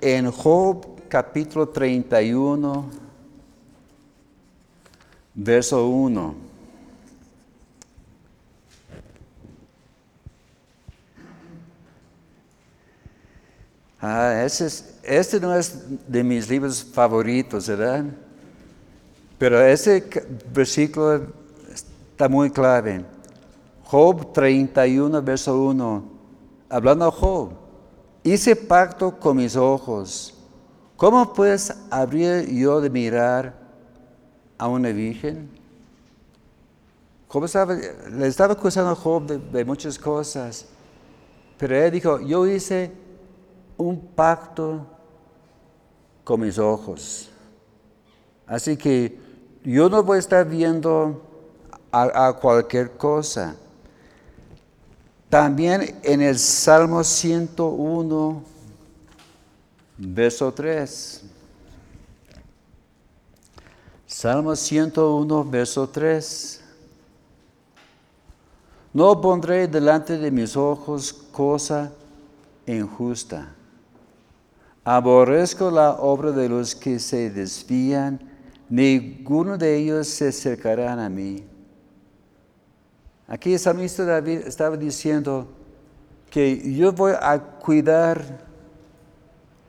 [0.00, 2.90] En Job capítulo 31,
[5.32, 6.45] verso 1.
[14.08, 18.04] Ah, este no es de mis libros favoritos, ¿verdad?
[19.36, 20.04] Pero ese
[20.54, 21.26] versículo
[21.72, 23.04] está muy clave.
[23.82, 26.04] Job 31, verso 1.
[26.68, 27.50] Hablando a Job
[28.22, 30.34] hice pacto con mis ojos.
[30.96, 33.58] ¿Cómo pues habría yo de mirar
[34.56, 35.50] a una virgen?
[38.12, 40.64] le estaba acusando a Job de, muchas cosas,
[41.58, 42.92] pero él dijo, yo hice
[43.76, 44.86] un pacto
[46.24, 47.30] con mis ojos.
[48.46, 49.18] Así que
[49.64, 51.22] yo no voy a estar viendo
[51.90, 53.56] a cualquier cosa.
[55.28, 58.42] También en el Salmo 101,
[59.98, 61.22] verso 3.
[64.06, 66.60] Salmo 101, verso 3.
[68.92, 71.92] No pondré delante de mis ojos cosa
[72.64, 73.55] injusta.
[74.88, 78.20] Aborrezco la obra de los que se desvían,
[78.68, 81.44] ninguno de ellos se acercarán a mí.
[83.26, 85.48] Aquí el salmista David estaba diciendo
[86.30, 88.46] que yo voy a cuidar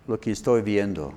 [0.05, 1.11] lo que estoy viendo.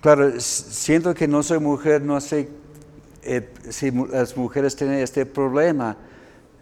[0.00, 2.48] Claro, siento que no soy mujer, no sé
[3.24, 5.96] eh, si las mujeres tienen este problema,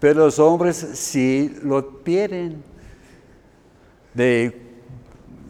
[0.00, 2.62] pero los hombres sí lo tienen.
[4.14, 4.60] De,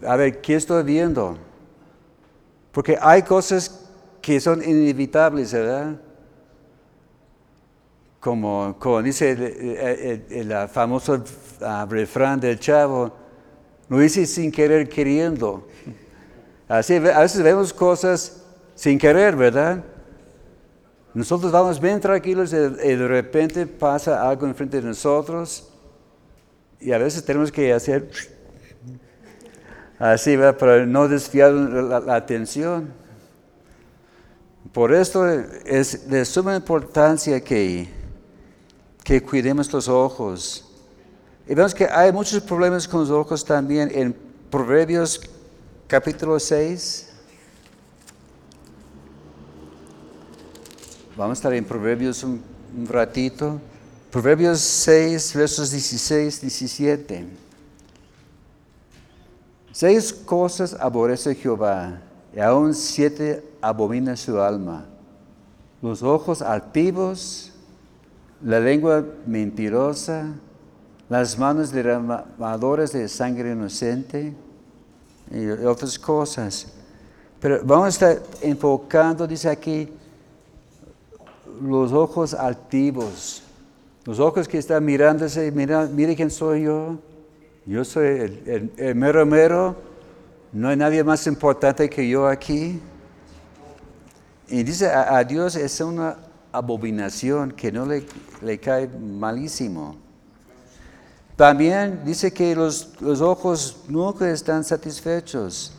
[0.05, 1.37] a ver, ¿qué estoy viendo?
[2.71, 3.87] Porque hay cosas
[4.21, 5.99] que son inevitables, ¿verdad?
[8.19, 9.31] Como, dice
[10.29, 11.23] el, famoso
[11.61, 13.13] ah, refrán del chavo,
[13.87, 15.65] lo hice sin querer queriendo.
[16.67, 18.43] Así, a veces vemos cosas
[18.75, 19.83] sin querer, ¿verdad?
[21.13, 25.67] Nosotros vamos bien tranquilos y de repente pasa algo enfrente de nosotros
[26.79, 28.09] y a veces tenemos que hacer
[29.97, 30.57] así, ¿verdad?
[30.57, 32.93] Para no desviar la atención.
[34.71, 37.89] Por esto es de suma importancia que,
[39.03, 40.65] que cuidemos los ojos.
[41.47, 44.15] Y vemos que hay muchos problemas con los ojos también en
[44.51, 45.19] Proverbios
[45.87, 47.08] capítulo 6.
[51.19, 52.41] Vamos a estar en Proverbios un,
[52.77, 53.59] un ratito.
[54.09, 57.25] Proverbios 6, versos 16, 17.
[59.73, 61.99] Seis cosas aborrece Jehová
[62.33, 64.85] y aún siete abomina su alma.
[65.81, 67.51] Los ojos altivos,
[68.41, 70.25] la lengua mentirosa,
[71.09, 74.33] las manos derramadoras de sangre inocente
[75.29, 76.67] y otras cosas.
[77.41, 79.98] Pero vamos a estar enfocando, dice aquí,
[81.61, 83.43] los ojos altivos.
[84.05, 86.97] Los ojos que están mirándose, mira, mire quién soy yo.
[87.65, 89.89] Yo soy el mero mero
[90.51, 92.79] no hay nadie más importante que yo aquí.
[94.47, 96.17] Y dice, a, Dios es una
[96.51, 98.03] abominación que no le,
[98.41, 99.95] le, cae malísimo.
[101.35, 105.73] También dice que los, los ojos nunca están satisfechos.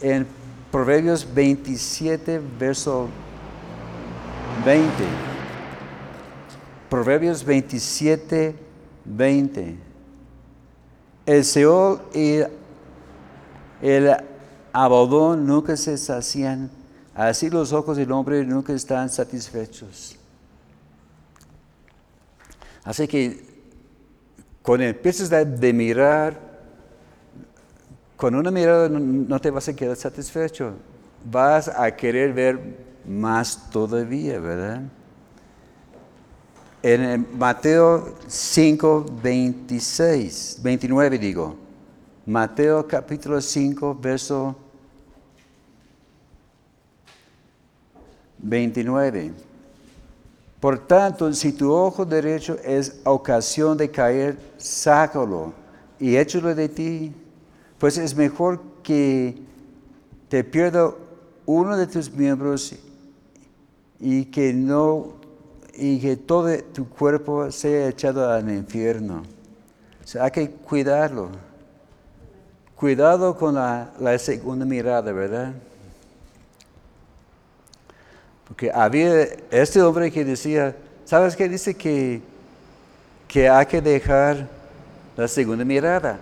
[0.00, 0.24] En
[0.70, 3.08] Proverbios 27, verso
[4.64, 5.04] 20.
[6.88, 8.54] Proverbios 27,
[9.04, 9.76] 20.
[11.26, 12.40] El Seol y
[13.82, 14.16] el
[14.72, 16.70] abodón nunca se sacian,
[17.14, 20.16] así los ojos del hombre nunca están satisfechos.
[22.84, 23.44] Así que
[24.62, 26.40] cuando empiezas de mirar,
[28.16, 30.74] con una mirada no te vas a quedar satisfecho,
[31.24, 34.82] vas a querer ver más todavía, ¿verdad?
[36.82, 41.56] En Mateo 5, 26, 29 digo,
[42.24, 44.56] Mateo capítulo 5, verso
[48.38, 49.32] 29.
[50.60, 55.52] Por tanto, si tu ojo derecho es ocasión de caer, sácalo
[55.98, 57.12] y échalo de ti,
[57.78, 59.36] pues es mejor que
[60.28, 60.92] te pierda
[61.44, 62.74] uno de tus miembros
[64.00, 65.14] y que no
[65.76, 69.22] y que todo tu cuerpo sea echado al infierno.
[70.02, 71.28] O sea, hay que cuidarlo.
[72.74, 75.52] Cuidado con la, segunda mirada, ¿verdad?
[78.48, 81.48] Porque había este hombre que decía, ¿sabes qué?
[81.48, 82.22] Dice que,
[83.28, 84.48] que hay que dejar
[85.16, 86.18] la segunda mirada.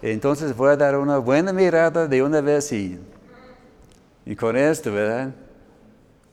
[0.00, 2.98] Entonces voy a dar una buena mirada de una vez y,
[4.24, 5.32] y con esto, ¿verdad?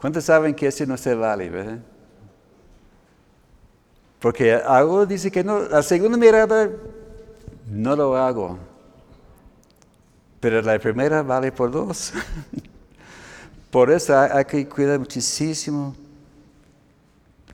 [0.05, 1.79] ¿Cuántos saben que eso no se vale, verdad?
[4.19, 6.69] Porque algo dice que no, la segunda mirada
[7.67, 8.59] no lo hago.
[10.39, 12.13] Pero la primera vale por dos.
[13.71, 15.95] Por eso hay, que cuidar muchísimo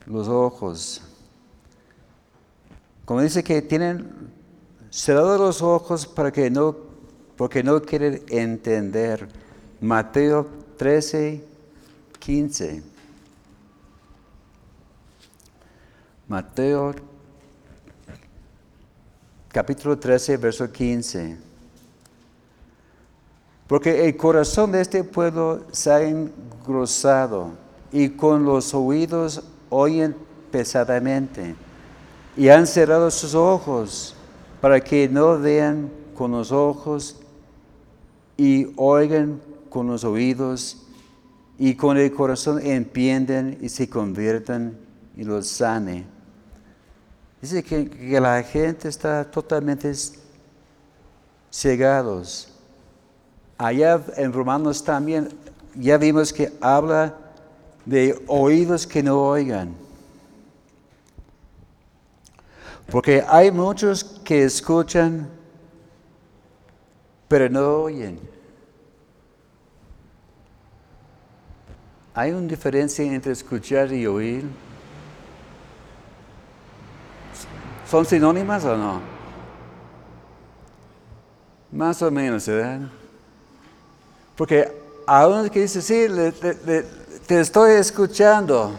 [0.04, 1.00] los ojos.
[3.06, 4.10] Como dice que tienen
[4.90, 6.76] cerrados los ojos para que no,
[7.34, 9.26] porque no quieren entender.
[9.80, 10.46] Mateo
[10.76, 11.51] 13,
[12.24, 12.80] 15.
[16.28, 16.94] Mateo
[19.48, 21.36] capítulo 13, verso 15.
[23.66, 27.54] Porque el corazón de este pueblo se ha engrosado
[27.90, 30.14] y con los oídos oyen
[30.52, 31.56] pesadamente
[32.36, 34.14] y han cerrado sus ojos
[34.60, 37.16] para que no vean con los ojos
[38.36, 40.81] y oigan con los oídos
[41.64, 44.76] y con el corazón entienden y se conviertan
[45.16, 46.04] y los sane.
[47.40, 49.92] Dice que, que la gente está totalmente
[51.52, 52.48] cegados
[53.56, 55.28] Allá en Romanos también
[55.76, 57.14] ya vimos que habla
[57.84, 59.72] de oídos que no oigan.
[62.90, 65.28] Porque hay muchos que escuchan,
[67.28, 68.32] pero no oyen.
[72.14, 74.44] ¿Hay una diferencia entre escuchar y oír?
[77.88, 79.00] ¿Son sinónimas o no?
[81.70, 82.80] Más o menos, ¿verdad?
[84.36, 84.70] Porque
[85.06, 86.06] a uno que dice, sí,
[87.26, 88.72] te estoy escuchando.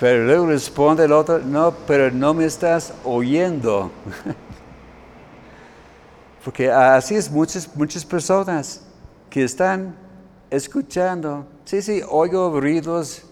[0.00, 3.90] Pero luego responde el otro, no, pero no me estás oyendo.
[6.44, 8.80] Porque así es muchas, muchas personas
[9.28, 9.94] que están
[10.50, 11.46] escuchando.
[11.64, 13.24] Sí, sí, oigo ruidos,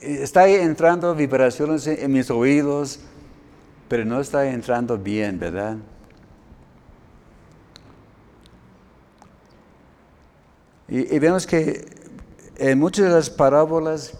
[0.00, 3.00] está entrando vibraciones en mis oídos,
[3.88, 5.76] pero no está entrando bien, ¿verdad?
[10.88, 11.86] Y, vemos que
[12.56, 14.12] en muchas de las parábolas,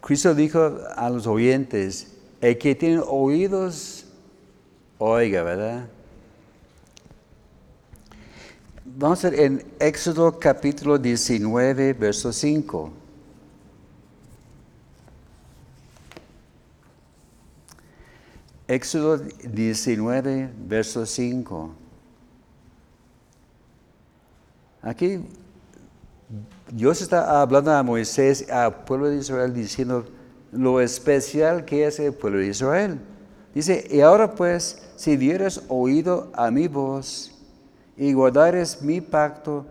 [0.00, 4.06] Cristo dijo a los oyentes, el que tiene oídos,
[4.98, 5.88] oiga, ¿verdad?
[8.96, 12.90] Vamos a ver en Éxodo capítulo 19, verso 5.
[18.66, 21.74] Éxodo 19, verso 5.
[24.82, 25.24] Aquí
[26.72, 30.04] Dios está hablando a Moisés, al pueblo de Israel, diciendo
[30.50, 32.98] lo especial que es el pueblo de Israel.
[33.54, 37.39] Dice, y ahora pues, si dieres oído a mi voz
[38.00, 39.66] y guardares mi pacto,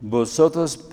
[0.00, 0.88] vosotros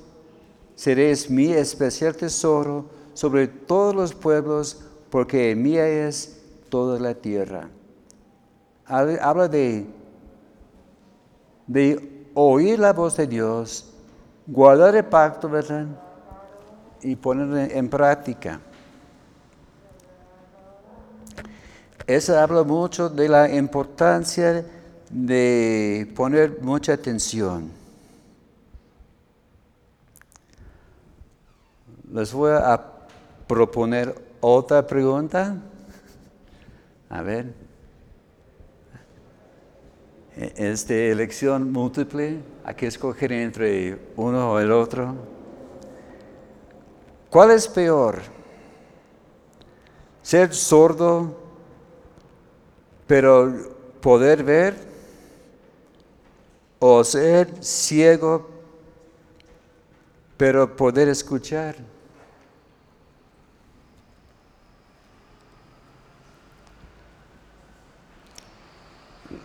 [0.76, 2.84] seréis mi especial tesoro
[3.14, 7.70] sobre todos los pueblos, porque mía es toda la tierra.
[8.86, 9.88] Habla de,
[11.66, 13.94] de oír la voz de Dios,
[14.46, 15.88] guardar el pacto, ¿verdad?
[17.02, 18.60] Y ponerlo en práctica.
[22.06, 24.66] Eso habla mucho de la importancia
[25.14, 27.70] de poner mucha atención.
[32.11, 32.84] Les voy a
[33.47, 35.55] proponer otra pregunta.
[37.09, 37.53] A ver.
[40.36, 45.14] es de elección múltiple, hay que escoger entre uno o el otro.
[47.30, 48.20] ¿Cuál es peor?
[50.24, 51.38] ¿Ser sordo
[53.05, 53.53] pero
[54.01, 54.93] poder ver?
[56.86, 58.46] ¿O ser ciego
[60.36, 61.78] pero poder escuchar?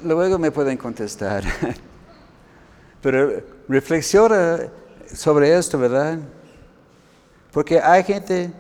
[0.03, 1.45] luego me pueden contestar.
[3.01, 4.69] Pero reflexiona
[5.15, 6.19] sobre esto, ¿verdad?
[7.53, 8.53] Porque hay gente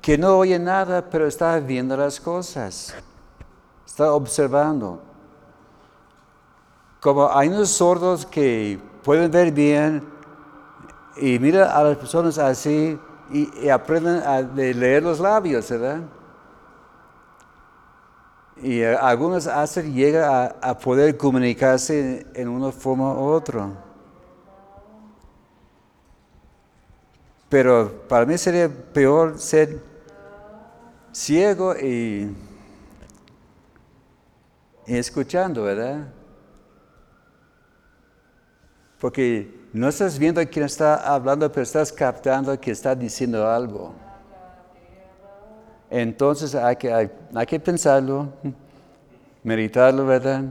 [0.00, 2.94] que no oye nada, pero está viendo las cosas,
[3.84, 5.09] está observando.
[7.00, 10.06] Como hay unos sordos que pueden ver bien
[11.16, 12.98] y mira a las personas así
[13.30, 16.00] y, aprenden a leer los labios, ¿verdad?
[18.62, 23.70] Y eh, algunos hacen llega a, poder comunicarse en una forma u otra.
[27.48, 29.80] Pero para mí sería peor ser
[31.12, 32.30] ciego y,
[34.86, 36.19] y escuchando, ¿verdad?
[39.00, 43.94] Porque no estás viendo quién está hablando, pero estás captando que está diciendo algo.
[45.88, 48.32] Entonces hay que, hay, que pensarlo,
[49.42, 50.44] meditarlo, ¿verdad?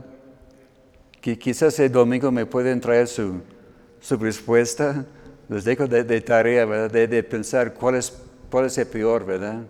[1.20, 3.40] Que quizás el domingo me pueden traer su,
[4.18, 5.04] respuesta.
[5.48, 7.08] Les dejo de, tarea, ¿verdad?
[7.08, 8.12] De, pensar cuál es,
[8.50, 9.62] cuál es el peor, ¿verdad?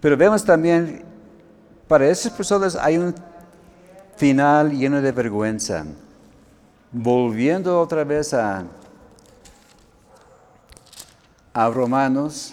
[0.00, 1.02] Pero vemos también,
[1.88, 3.14] para esas personas hay un
[4.16, 5.84] final lleno de vergüenza.
[6.92, 8.64] Volviendo otra vez a
[11.54, 12.52] a Romanos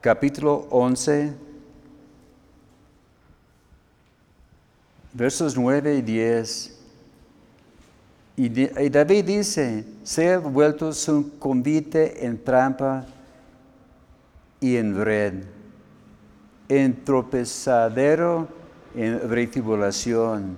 [0.00, 1.34] capítulo 11,
[5.12, 6.76] versos 9 y 10.
[8.36, 8.48] Y,
[8.88, 13.04] David dice, sea vuelto su convite en trampa
[14.60, 15.44] y en red,
[16.70, 18.48] en tropezadero,
[18.94, 20.56] en retribulación.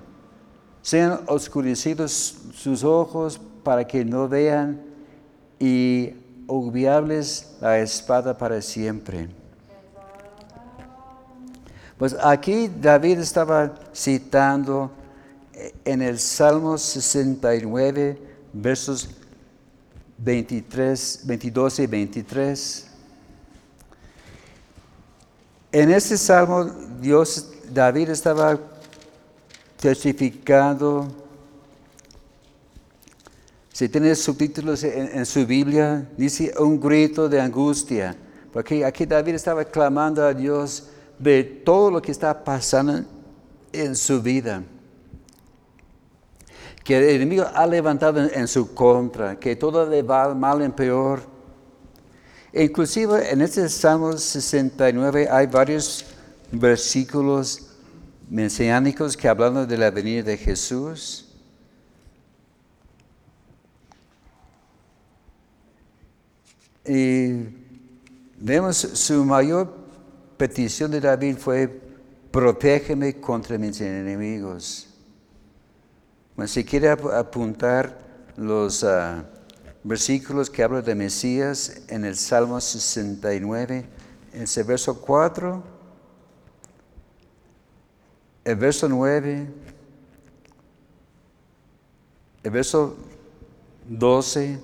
[0.83, 4.83] Sean oscurecidos sus ojos para que no vean
[5.59, 6.13] y
[6.47, 9.29] obviables la espada para siempre.
[11.97, 14.91] Pues aquí David estaba citando
[15.85, 18.19] en el Salmo 69,
[18.53, 19.09] versos
[20.19, 22.92] 23, 22 y 23.
[25.73, 26.65] En este salmo,
[27.01, 28.59] Dios, David estaba
[29.81, 31.09] testificando
[33.73, 38.15] si tiene subtítulos en, su Biblia, dice un grito de angustia.
[38.53, 43.03] Porque aquí David estaba clamando a Dios de todo lo que está pasando
[43.73, 44.63] en su vida.
[46.85, 51.32] Que el enemigo ha levantado en, su contra, que todo le va mal en peor.
[52.53, 56.05] E inclusive en este Salmo 69 hay varios
[56.51, 57.69] versículos
[58.29, 61.29] mesiánicos que hablan de la venida de Jesús.
[66.85, 67.33] Y
[68.37, 69.73] vemos su mayor
[70.37, 71.81] petición de David fue,
[72.31, 74.89] protégeme contra mis enemigos.
[76.47, 77.99] Si quiere apuntar
[78.37, 79.25] los ah,
[79.85, 83.85] versículos que hablan de Mesías en el Salmo 69,
[84.33, 85.63] en ese verso 4,
[88.45, 89.49] el verso 9,
[92.43, 92.97] el verso
[93.89, 94.61] 12,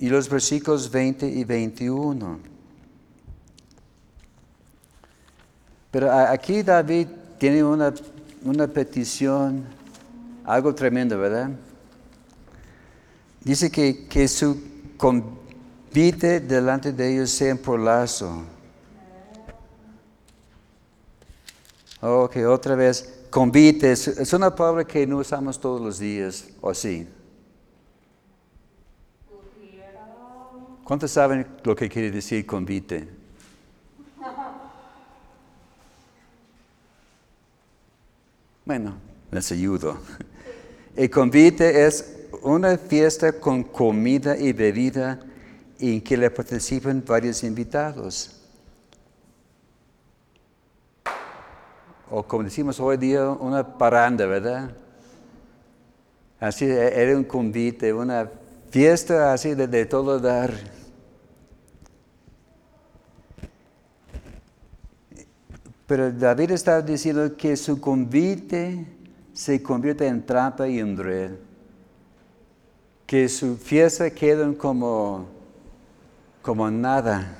[0.00, 2.38] y los versículos 20 y 21.
[5.90, 7.08] Pero aquí David
[7.38, 7.92] tiene una,
[8.44, 9.64] una petición,
[10.44, 11.50] algo tremendo, ¿verdad?
[13.48, 14.60] Dice que, que su
[14.98, 18.44] convite delante de ellos sea por lazo.
[22.02, 27.08] Ok, otra vez, convite, es una palabra que no usamos todos los días, o sí.
[30.84, 33.08] ¿Cuántos saben lo que quiere decir convite?
[38.66, 38.98] Bueno,
[39.30, 39.96] les ayudo.
[40.94, 45.20] El convite es una fiesta con comida y bebida
[45.78, 48.34] en que le participan varios invitados.
[52.10, 54.70] O como decimos hoy día, una paranda, ¿verdad?
[56.40, 58.30] Así era un convite, una
[58.70, 60.52] fiesta así de, de todo dar.
[65.86, 68.86] Pero David está diciendo que su convite
[69.32, 71.47] se convierte en trampa y en red.
[73.08, 75.26] Que su fiesta queda como,
[76.42, 77.36] como nada.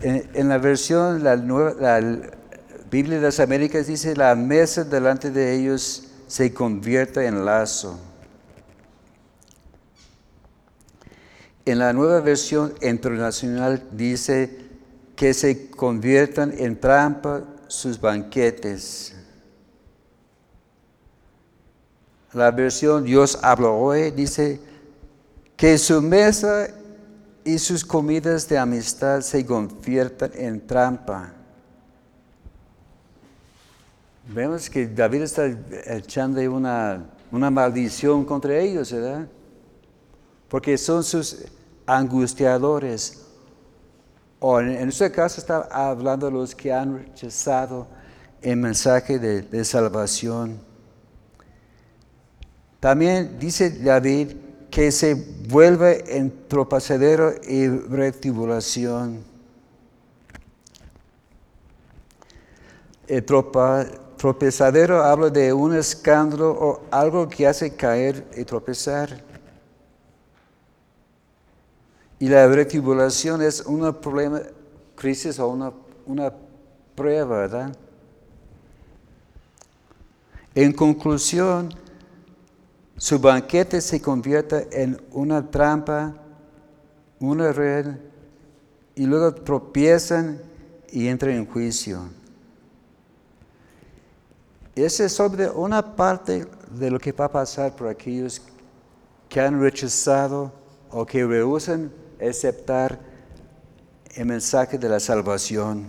[0.00, 2.00] En, la versión, la, la
[2.90, 7.98] Biblia de las Américas dice, la mesa delante de ellos se convierte en lazo.
[11.66, 14.58] En la nueva versión internacional dice
[15.16, 19.13] que se conviertan en trampa sus banquetes.
[22.34, 24.60] La versión Dios habló hoy dice
[25.56, 26.68] que su mesa
[27.44, 31.32] y sus comidas de amistad se conviertan en trampa.
[34.26, 35.46] Vemos que David está
[35.86, 39.28] echando una, una maldición contra ellos, ¿verdad?
[40.54, 41.46] porque son sus
[41.84, 43.22] angustiadores.
[44.38, 47.88] O en, este caso está hablando de los que han rechazado
[48.40, 50.60] el mensaje de, salvación.
[52.84, 54.32] También dice David
[54.70, 55.14] que se
[55.48, 59.24] vuelve en tropacedero y retribulación.
[63.06, 69.18] El tropezadero habla de un escándalo o algo que hace caer y tropezar.
[72.18, 74.42] Y la retribulación es un problema,
[74.94, 75.72] crisis o una,
[76.04, 76.30] una
[76.94, 77.74] prueba, ¿verdad?
[80.54, 81.82] En conclusión,
[82.96, 86.14] su banquete se convierte en una trampa,
[87.18, 87.96] una red,
[88.94, 90.40] y luego tropiezan
[90.90, 92.08] y entran en juicio.
[94.74, 98.40] Esa es sobre una parte de lo que va a pasar por aquellos
[99.28, 100.52] que han rechazado
[100.90, 102.98] o que rehusan aceptar
[104.14, 105.88] el mensaje de la salvación.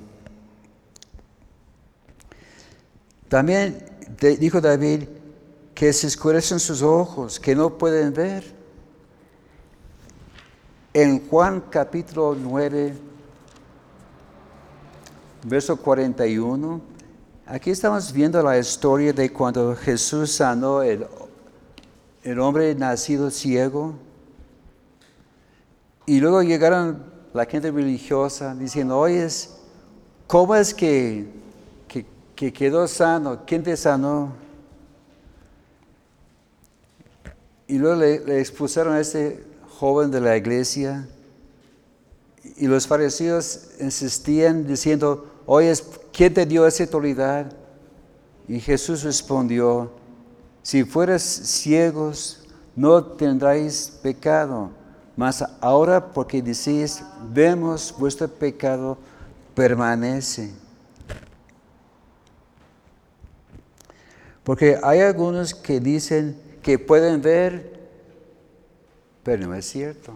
[3.28, 3.84] También
[4.40, 5.04] dijo David
[5.76, 8.56] que se escurecen sus ojos, que no pueden ver.
[10.94, 12.94] En Juan capítulo 9,
[15.44, 16.82] verso 41,
[17.46, 21.06] aquí estamos viendo la historia de cuando Jesús sanó el,
[22.24, 23.96] el hombre nacido ciego.
[26.06, 27.04] Y luego llegaron
[27.34, 29.28] la gente religiosa diciendo, oye,
[30.26, 31.28] ¿cómo es que,
[32.34, 33.42] que, quedó sano?
[33.46, 34.45] ¿Quién te sanó?
[37.68, 39.44] Y luego le, expusieron a este
[39.80, 41.08] joven de la iglesia.
[42.58, 45.74] Y los fariseos insistían diciendo, oye,
[46.14, 47.52] ¿quién te dio esa autoridad?
[48.48, 49.92] Y Jesús respondió,
[50.62, 52.44] si fueras ciegos,
[52.76, 54.70] no tendráis pecado
[55.16, 58.98] mas ahora porque decís, vemos vuestro pecado
[59.54, 60.52] permanece.
[64.44, 67.80] Porque hay algunos que dicen que pueden ver,
[69.22, 70.14] pero no es cierto.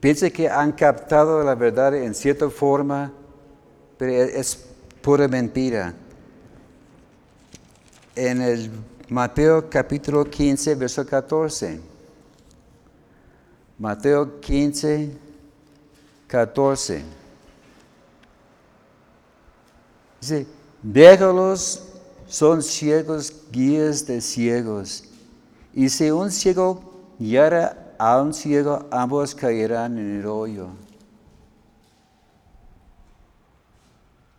[0.00, 3.12] Piensa que han captado la verdad en cierta forma,
[3.98, 4.64] pero es
[5.02, 5.92] pura mentira.
[8.16, 8.70] En el
[9.10, 11.78] Mateo capítulo 15, verso 14.
[13.78, 15.10] Mateo 15,
[16.26, 17.02] 14.
[20.22, 20.46] Dice,
[20.82, 21.91] déjalos,
[22.32, 25.04] son ciegos, guías de ciegos.
[25.74, 26.80] Y si un ciego
[27.18, 30.68] guiara a un ciego, ambos caerán en el hoyo.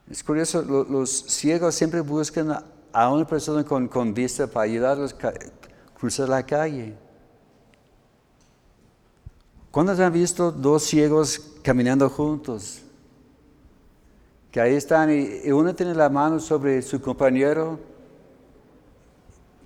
[0.09, 5.31] Es curioso, los, ciegos siempre buscan a una persona con, con vista para ayudarlos a
[5.93, 6.97] cruzar la calle.
[9.69, 12.82] ¿Cuántos han visto dos ciegos caminando juntos?
[14.54, 17.80] Que ahí están y uno tiene la mano sobre su compañero.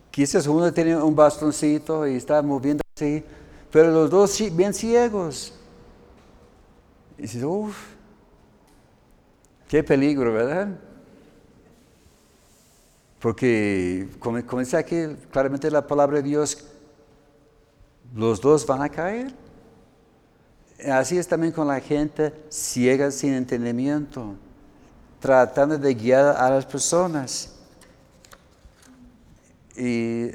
[0.10, 3.22] Quizás uno tiene un bastoncito y está moviendo así,
[3.70, 5.54] pero los dos bien ciegos.
[7.18, 7.78] Y dices, uff,
[9.68, 10.70] qué peligro, ¿verdad?
[13.20, 14.96] Porque, como, como aquí
[15.30, 16.66] claramente la palabra de Dios,
[18.16, 19.34] los dos van a caer.
[20.90, 24.36] Así es también con la gente ciega sin entendimiento,
[25.20, 27.54] tratando de guiar a las personas.
[29.76, 30.32] Y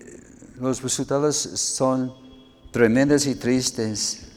[0.59, 2.15] los resultados son
[2.71, 4.29] tremendos y tristes.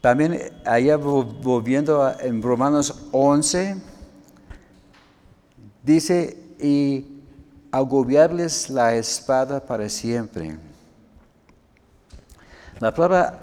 [0.00, 3.76] También allá volviendo en Romanos 11,
[5.82, 7.04] dice, y
[7.70, 10.56] agobiarles la espada para siempre.
[12.80, 13.38] La palabra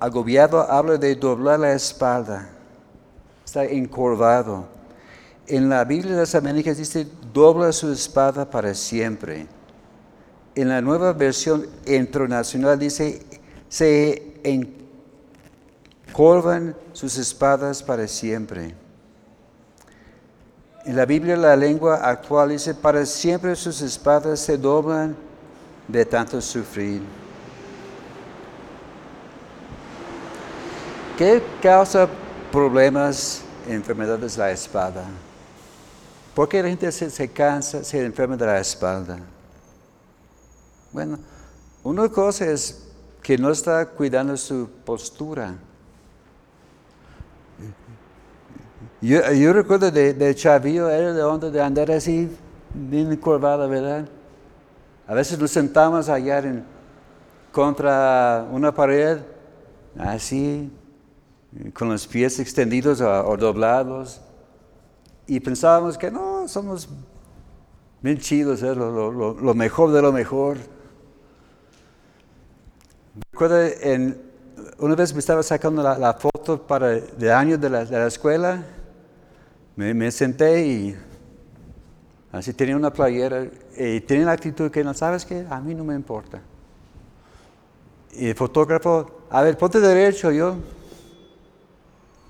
[0.00, 2.48] agobiado habla de doblar la espalda,
[3.52, 4.64] está encorvado.
[5.46, 9.46] En la Biblia de las Américas dice, dobla su espada para siempre.
[10.54, 13.20] En la nueva versión internacional dice,
[13.68, 14.40] se
[16.08, 18.74] encorvan sus espadas para siempre.
[20.86, 25.14] En la Biblia la lengua actual dice, para siempre sus espadas se doblan
[25.88, 27.02] de tanto sufrir.
[31.18, 32.08] ¿Qué causa
[32.52, 35.04] problemas, enfermedades de la espada?
[36.34, 39.18] ¿Por qué la gente se, cansa, se enferma de la espalda?
[40.92, 41.18] Bueno,
[41.82, 42.86] una cosa es
[43.22, 45.54] que no está cuidando su postura.
[49.00, 52.30] Yo, recuerdo de, de, Chavillo, era de onda de andar así,
[52.72, 54.06] bien curvada, ¿verdad?
[55.08, 56.64] A veces nos sentamos allá en,
[57.50, 59.18] contra una pared,
[59.98, 60.70] así,
[61.74, 64.20] con los pies extendidos o, doblados,
[65.26, 66.88] y pensábamos que no, somos
[68.00, 68.74] bien chidos, ¿eh?
[68.74, 70.56] lo, mejor de lo mejor.
[73.30, 74.20] Recuerdo, en,
[74.78, 78.64] una vez me estaba sacando la, foto para de año de la, de la escuela,
[79.76, 80.96] me, senté y
[82.30, 83.46] así tenía una playera
[83.76, 86.40] y tenía la actitud que no sabes que a mí no me importa.
[88.14, 90.56] Y el fotógrafo, a ver, ponte derecho yo,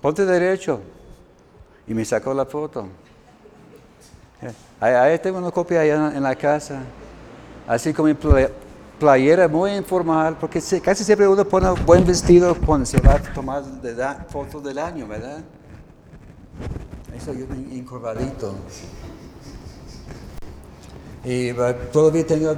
[0.03, 0.81] ponte derecho.
[1.87, 2.89] Y me sacó la foto.
[4.81, 6.83] Ahí, tengo una copia allá en la casa.
[7.67, 8.17] Así como mi
[8.99, 13.63] playera muy informal, porque casi siempre uno pone buen vestido cuando se va a tomar
[14.29, 15.39] fotos del año, ¿verdad?
[17.17, 18.55] Eso yo encorvadito.
[21.25, 21.53] Y
[21.93, 22.57] todavía tengo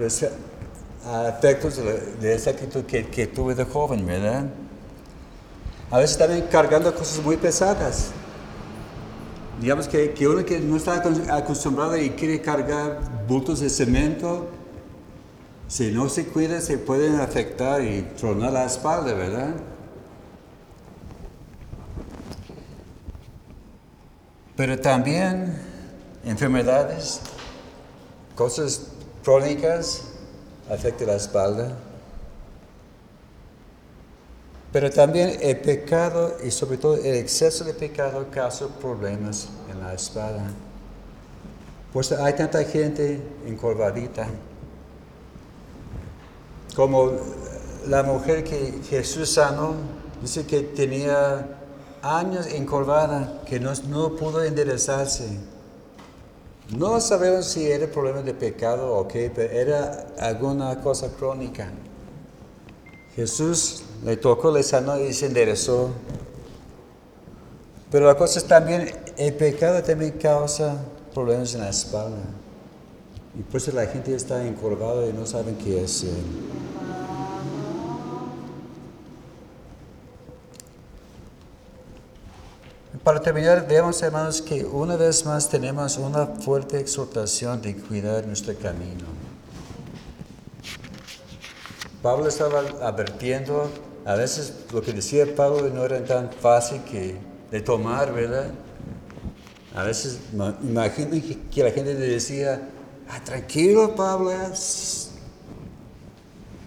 [0.00, 1.80] efectos
[2.20, 4.46] de, esa actitud que, tuve de joven, ¿verdad?
[5.90, 8.10] A veces también cargando cosas muy pesadas.
[9.60, 14.48] Digamos que, que uno que no está acostumbrado y quiere cargar bultos de cemento,
[15.68, 19.54] si no se cuida se pueden afectar y tronar la espalda, ¿verdad?
[24.56, 25.58] Pero también
[26.24, 27.20] enfermedades,
[28.34, 28.88] cosas
[29.24, 30.02] crónicas
[30.70, 31.76] afectan la espalda.
[34.72, 39.94] Pero también el pecado y sobre todo el exceso de pecado causa problemas en la
[39.94, 40.44] espalda.
[41.92, 44.26] Pues hay tanta gente encorvadita.
[46.74, 47.12] Como
[47.86, 49.74] la mujer que Jesús sanó,
[50.20, 51.56] dice que tenía
[52.02, 55.38] años encorvada que no, no pudo enderezarse.
[56.76, 61.70] No sabemos si era problema de pecado o qué, pero era alguna cosa crónica.
[63.14, 65.90] Jesús le tocó, le sanó y se enderezó.
[67.90, 70.76] Pero la cosa es también, el pecado también causa
[71.14, 72.18] problemas en la espalda.
[73.38, 76.06] Y por eso la gente está encorvada y no saben qué es.
[83.04, 88.52] Para terminar, veamos hermanos que una vez más tenemos una fuerte exhortación de cuidar nuestro
[88.58, 89.04] camino.
[92.02, 93.70] Pablo estaba advirtiendo,
[94.06, 97.16] a veces lo que decía Pablo no era tan fácil que,
[97.50, 98.52] de tomar, ¿verdad?
[99.74, 100.20] A veces
[100.62, 101.10] imagino
[101.52, 102.62] que, la gente le decía,
[103.10, 104.30] ah, tranquilo Pablo,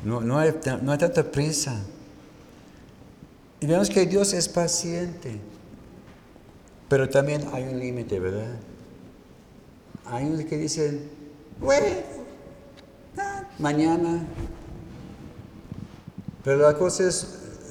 [0.03, 1.81] no, no, hay, no hay tanta prisa.
[3.61, 5.39] Y vemos que Dios es paciente.
[6.89, 8.57] Pero también hay un límite, ¿verdad?
[10.05, 11.09] Hay unos que dicen,
[13.57, 14.25] mañana.
[16.49, 17.27] Pero la cosa es,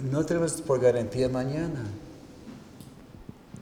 [0.08, 1.84] no tenemos por garantía mañana.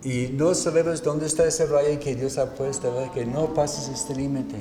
[0.05, 3.11] Y no sabemos dónde está ese rayo que Dios ha puesto.
[3.14, 4.59] Que no pases este límite.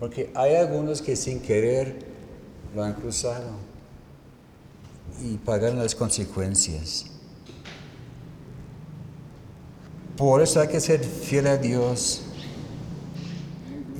[0.00, 2.06] Porque hay algunos que sin querer
[2.74, 3.50] lo han cruzado
[5.22, 7.04] y pagan las consecuencias.
[10.16, 12.22] Por eso hay que ser fiel a Dios.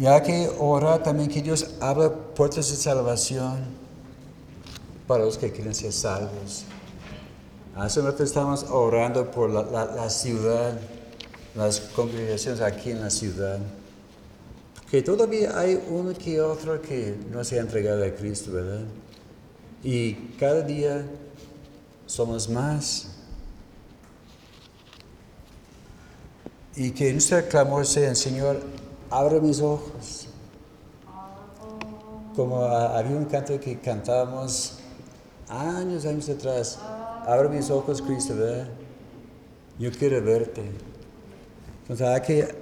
[0.00, 3.75] Y hay que orar también que Dios abra puertas de salvación
[5.06, 6.64] para los que quieren ser salvos.
[7.76, 10.78] Hace rato estamos orando por la, ciudad,
[11.54, 13.58] las congregaciones aquí en la ciudad.
[14.90, 18.84] Que todavía hay uno que otro que no se ha entregado a Cristo, ¿verdad?
[19.82, 21.04] Y cada día
[22.06, 23.08] somos más.
[26.76, 28.60] Y que nuestro clamor sea, Señor,
[29.10, 30.28] abre mis ojos.
[32.34, 34.75] Como había un canto que cantábamos
[35.48, 36.78] años, años atrás.
[37.26, 38.68] Abre mis ojos, Cristo, ¿verdad?
[39.78, 40.62] Yo quiero verte.
[41.82, 42.54] Entonces hay que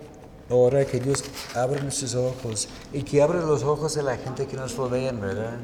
[0.50, 1.24] orar que Dios
[1.54, 5.58] abra nuestros ojos y que abra los ojos de la gente que nos rodean, ¿verdad?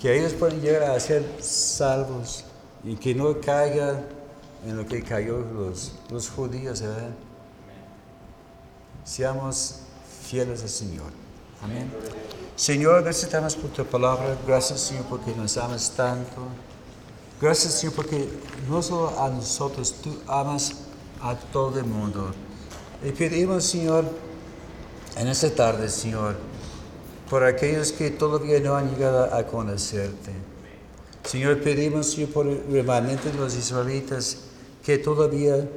[0.00, 2.44] Que ellos puedan llegar a ser salvos
[2.82, 4.04] y que no caigan
[4.66, 7.10] en lo que cayó los, los judíos, ¿verdad?
[9.04, 9.80] Seamos
[10.22, 11.10] fieles al Señor.
[11.62, 11.90] Amén.
[12.62, 14.38] Señor, gracias por tu palabra.
[14.46, 16.42] Gracias, Señor, porque nos amas tanto.
[17.40, 18.28] Gracias, Señor, porque
[18.68, 20.70] no solo a nosotros, tú amas
[21.20, 22.32] a todo el mundo.
[23.04, 24.04] Y pedimos, Señor,
[25.16, 26.36] en esta tarde, Señor,
[27.28, 30.30] por aquellos que todavía no han llegado a conocerte.
[31.24, 34.36] Señor, pedimos, Señor, por el remanente de los israelitas
[34.84, 35.68] que todavía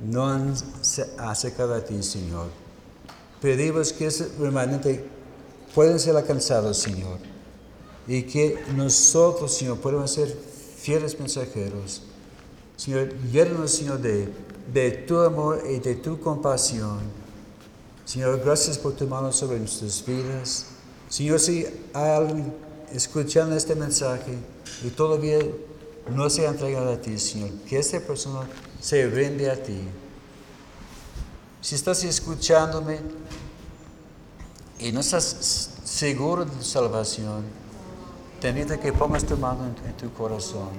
[0.00, 0.54] no han
[1.18, 2.46] acercado a ti, Señor.
[3.40, 5.18] Pedimos que ese remanente
[5.74, 7.18] pueda ser alcanzado, Señor.
[8.06, 10.36] Y que nosotros, Señor, podamos ser
[10.78, 12.02] fieles mensajeros.
[12.76, 14.28] Señor, llénanos, Señor, de,
[14.72, 16.98] de tu amor y de tu compasión.
[18.04, 20.66] Señor, gracias por tu mano sobre nuestras vidas.
[21.08, 22.54] Señor, si hay alguien
[22.92, 24.36] escuchando este mensaje
[24.84, 25.38] y todavía
[26.14, 28.48] no se ha entregado a ti, Señor, que esta persona
[28.80, 29.80] se rinde a ti.
[31.60, 32.98] Si estás escuchándome
[34.80, 37.44] y no estás seguro de tu salvación,
[38.40, 40.70] te invito a que pongas tu mano en, tu corazón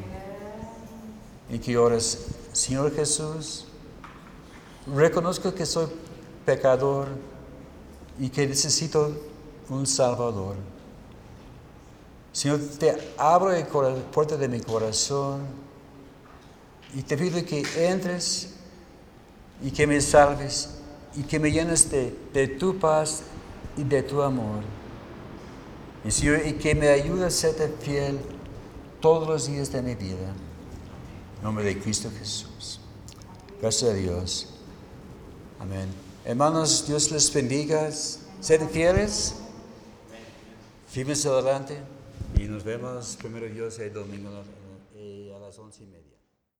[1.49, 3.65] y que ores, Señor Jesús,
[4.87, 5.87] reconozco que soy
[6.45, 7.09] pecador
[8.19, 9.15] y que necesito
[9.69, 10.55] un Salvador.
[12.33, 15.41] Señor, te abro la puerta de mi corazón
[16.95, 18.55] y te pido que entres
[19.61, 20.77] y que me salves
[21.15, 23.23] y que me llenes de, de tu paz
[23.77, 24.63] y de tu amor.
[26.03, 28.19] Y, que me ayude a ser fiel
[28.99, 30.33] todos los días de mi vida.
[31.37, 32.79] En nombre de Cristo Jesús.
[33.61, 34.53] Gracias a Dios.
[35.59, 35.87] Amén.
[36.25, 37.91] Hermanos, Dios les bendiga.
[37.91, 39.35] Sed fieles.
[40.89, 41.77] Firmes adelante.
[42.35, 46.00] Y nos vemos primero Dios el domingo a las once y media.